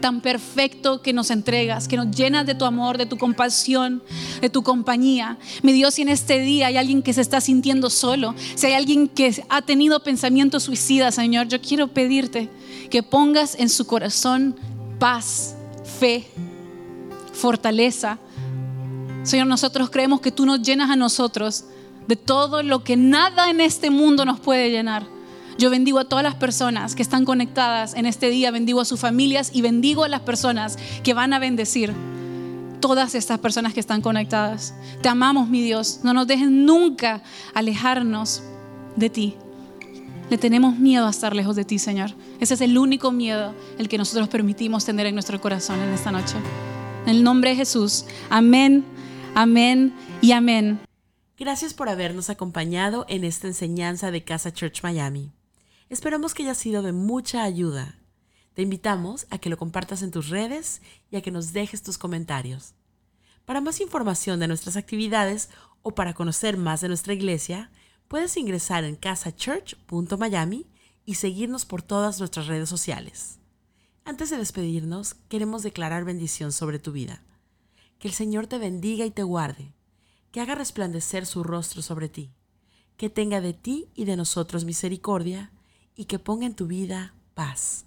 tan 0.00 0.22
perfecto 0.22 1.02
que 1.02 1.12
nos 1.12 1.30
entregas, 1.30 1.86
que 1.86 1.98
nos 1.98 2.10
llenas 2.10 2.46
de 2.46 2.54
tu 2.54 2.64
amor, 2.64 2.96
de 2.96 3.04
tu 3.04 3.18
compasión, 3.18 4.02
de 4.40 4.48
tu 4.48 4.62
compañía. 4.62 5.36
Mi 5.62 5.74
Dios, 5.74 5.92
si 5.92 6.00
en 6.00 6.08
este 6.08 6.40
día 6.40 6.68
hay 6.68 6.78
alguien 6.78 7.02
que 7.02 7.12
se 7.12 7.20
está 7.20 7.42
sintiendo 7.42 7.90
solo, 7.90 8.34
si 8.54 8.68
hay 8.68 8.72
alguien 8.72 9.06
que 9.06 9.44
ha 9.50 9.60
tenido 9.60 10.02
pensamientos 10.02 10.62
suicidas, 10.62 11.16
Señor, 11.16 11.48
yo 11.48 11.60
quiero 11.60 11.88
pedirte 11.88 12.48
que 12.90 13.02
pongas 13.02 13.54
en 13.54 13.68
su 13.68 13.86
corazón 13.86 14.56
paz, 14.98 15.54
fe, 15.98 16.26
fortaleza. 17.32 18.18
Señor, 19.22 19.46
nosotros 19.46 19.90
creemos 19.90 20.20
que 20.20 20.32
tú 20.32 20.44
nos 20.44 20.60
llenas 20.60 20.90
a 20.90 20.96
nosotros 20.96 21.64
de 22.06 22.16
todo 22.16 22.62
lo 22.62 22.82
que 22.82 22.96
nada 22.96 23.50
en 23.50 23.60
este 23.60 23.90
mundo 23.90 24.24
nos 24.24 24.40
puede 24.40 24.70
llenar. 24.70 25.06
Yo 25.58 25.70
bendigo 25.70 25.98
a 25.98 26.04
todas 26.04 26.24
las 26.24 26.34
personas 26.34 26.94
que 26.94 27.02
están 27.02 27.24
conectadas 27.24 27.94
en 27.94 28.06
este 28.06 28.30
día, 28.30 28.50
bendigo 28.50 28.80
a 28.80 28.84
sus 28.84 28.98
familias 28.98 29.50
y 29.52 29.62
bendigo 29.62 30.04
a 30.04 30.08
las 30.08 30.20
personas 30.20 30.78
que 31.02 31.14
van 31.14 31.32
a 31.32 31.38
bendecir. 31.38 31.92
Todas 32.80 33.14
estas 33.14 33.38
personas 33.38 33.74
que 33.74 33.80
están 33.80 34.00
conectadas. 34.00 34.74
Te 35.02 35.08
amamos, 35.10 35.48
mi 35.48 35.60
Dios. 35.60 36.00
No 36.02 36.14
nos 36.14 36.26
dejes 36.26 36.50
nunca 36.50 37.22
alejarnos 37.52 38.42
de 38.96 39.10
ti. 39.10 39.36
Le 40.30 40.38
tenemos 40.38 40.78
miedo 40.78 41.08
a 41.08 41.10
estar 41.10 41.34
lejos 41.34 41.56
de 41.56 41.64
ti, 41.64 41.80
Señor. 41.80 42.12
Ese 42.38 42.54
es 42.54 42.60
el 42.60 42.78
único 42.78 43.10
miedo 43.10 43.52
el 43.78 43.88
que 43.88 43.98
nosotros 43.98 44.28
permitimos 44.28 44.84
tener 44.84 45.06
en 45.06 45.14
nuestro 45.14 45.40
corazón 45.40 45.80
en 45.80 45.88
esta 45.88 46.12
noche. 46.12 46.36
En 47.02 47.16
el 47.16 47.24
nombre 47.24 47.50
de 47.50 47.56
Jesús. 47.56 48.04
Amén, 48.30 48.84
amén 49.34 49.92
y 50.20 50.30
amén. 50.30 50.78
Gracias 51.36 51.74
por 51.74 51.88
habernos 51.88 52.30
acompañado 52.30 53.06
en 53.08 53.24
esta 53.24 53.48
enseñanza 53.48 54.12
de 54.12 54.22
Casa 54.22 54.52
Church 54.52 54.84
Miami. 54.84 55.32
Esperamos 55.88 56.32
que 56.32 56.44
haya 56.44 56.54
sido 56.54 56.82
de 56.82 56.92
mucha 56.92 57.42
ayuda. 57.42 57.96
Te 58.54 58.62
invitamos 58.62 59.26
a 59.30 59.38
que 59.38 59.50
lo 59.50 59.56
compartas 59.56 60.00
en 60.02 60.12
tus 60.12 60.28
redes 60.28 60.80
y 61.10 61.16
a 61.16 61.22
que 61.22 61.32
nos 61.32 61.52
dejes 61.52 61.82
tus 61.82 61.98
comentarios. 61.98 62.74
Para 63.46 63.60
más 63.60 63.80
información 63.80 64.38
de 64.38 64.46
nuestras 64.46 64.76
actividades 64.76 65.48
o 65.82 65.90
para 65.90 66.14
conocer 66.14 66.56
más 66.56 66.82
de 66.82 66.88
nuestra 66.88 67.14
iglesia, 67.14 67.72
puedes 68.10 68.36
ingresar 68.36 68.82
en 68.82 68.96
casachurch.miami 68.96 70.66
y 71.06 71.14
seguirnos 71.14 71.64
por 71.64 71.80
todas 71.80 72.18
nuestras 72.18 72.48
redes 72.48 72.68
sociales. 72.68 73.38
Antes 74.04 74.30
de 74.30 74.36
despedirnos, 74.36 75.14
queremos 75.28 75.62
declarar 75.62 76.04
bendición 76.04 76.50
sobre 76.50 76.80
tu 76.80 76.90
vida. 76.90 77.22
Que 78.00 78.08
el 78.08 78.14
Señor 78.14 78.48
te 78.48 78.58
bendiga 78.58 79.06
y 79.06 79.12
te 79.12 79.22
guarde, 79.22 79.72
que 80.32 80.40
haga 80.40 80.56
resplandecer 80.56 81.24
su 81.24 81.44
rostro 81.44 81.82
sobre 81.82 82.08
ti, 82.08 82.32
que 82.96 83.10
tenga 83.10 83.40
de 83.40 83.52
ti 83.52 83.86
y 83.94 84.06
de 84.06 84.16
nosotros 84.16 84.64
misericordia, 84.64 85.52
y 85.94 86.06
que 86.06 86.18
ponga 86.18 86.46
en 86.46 86.56
tu 86.56 86.66
vida 86.66 87.14
paz. 87.34 87.84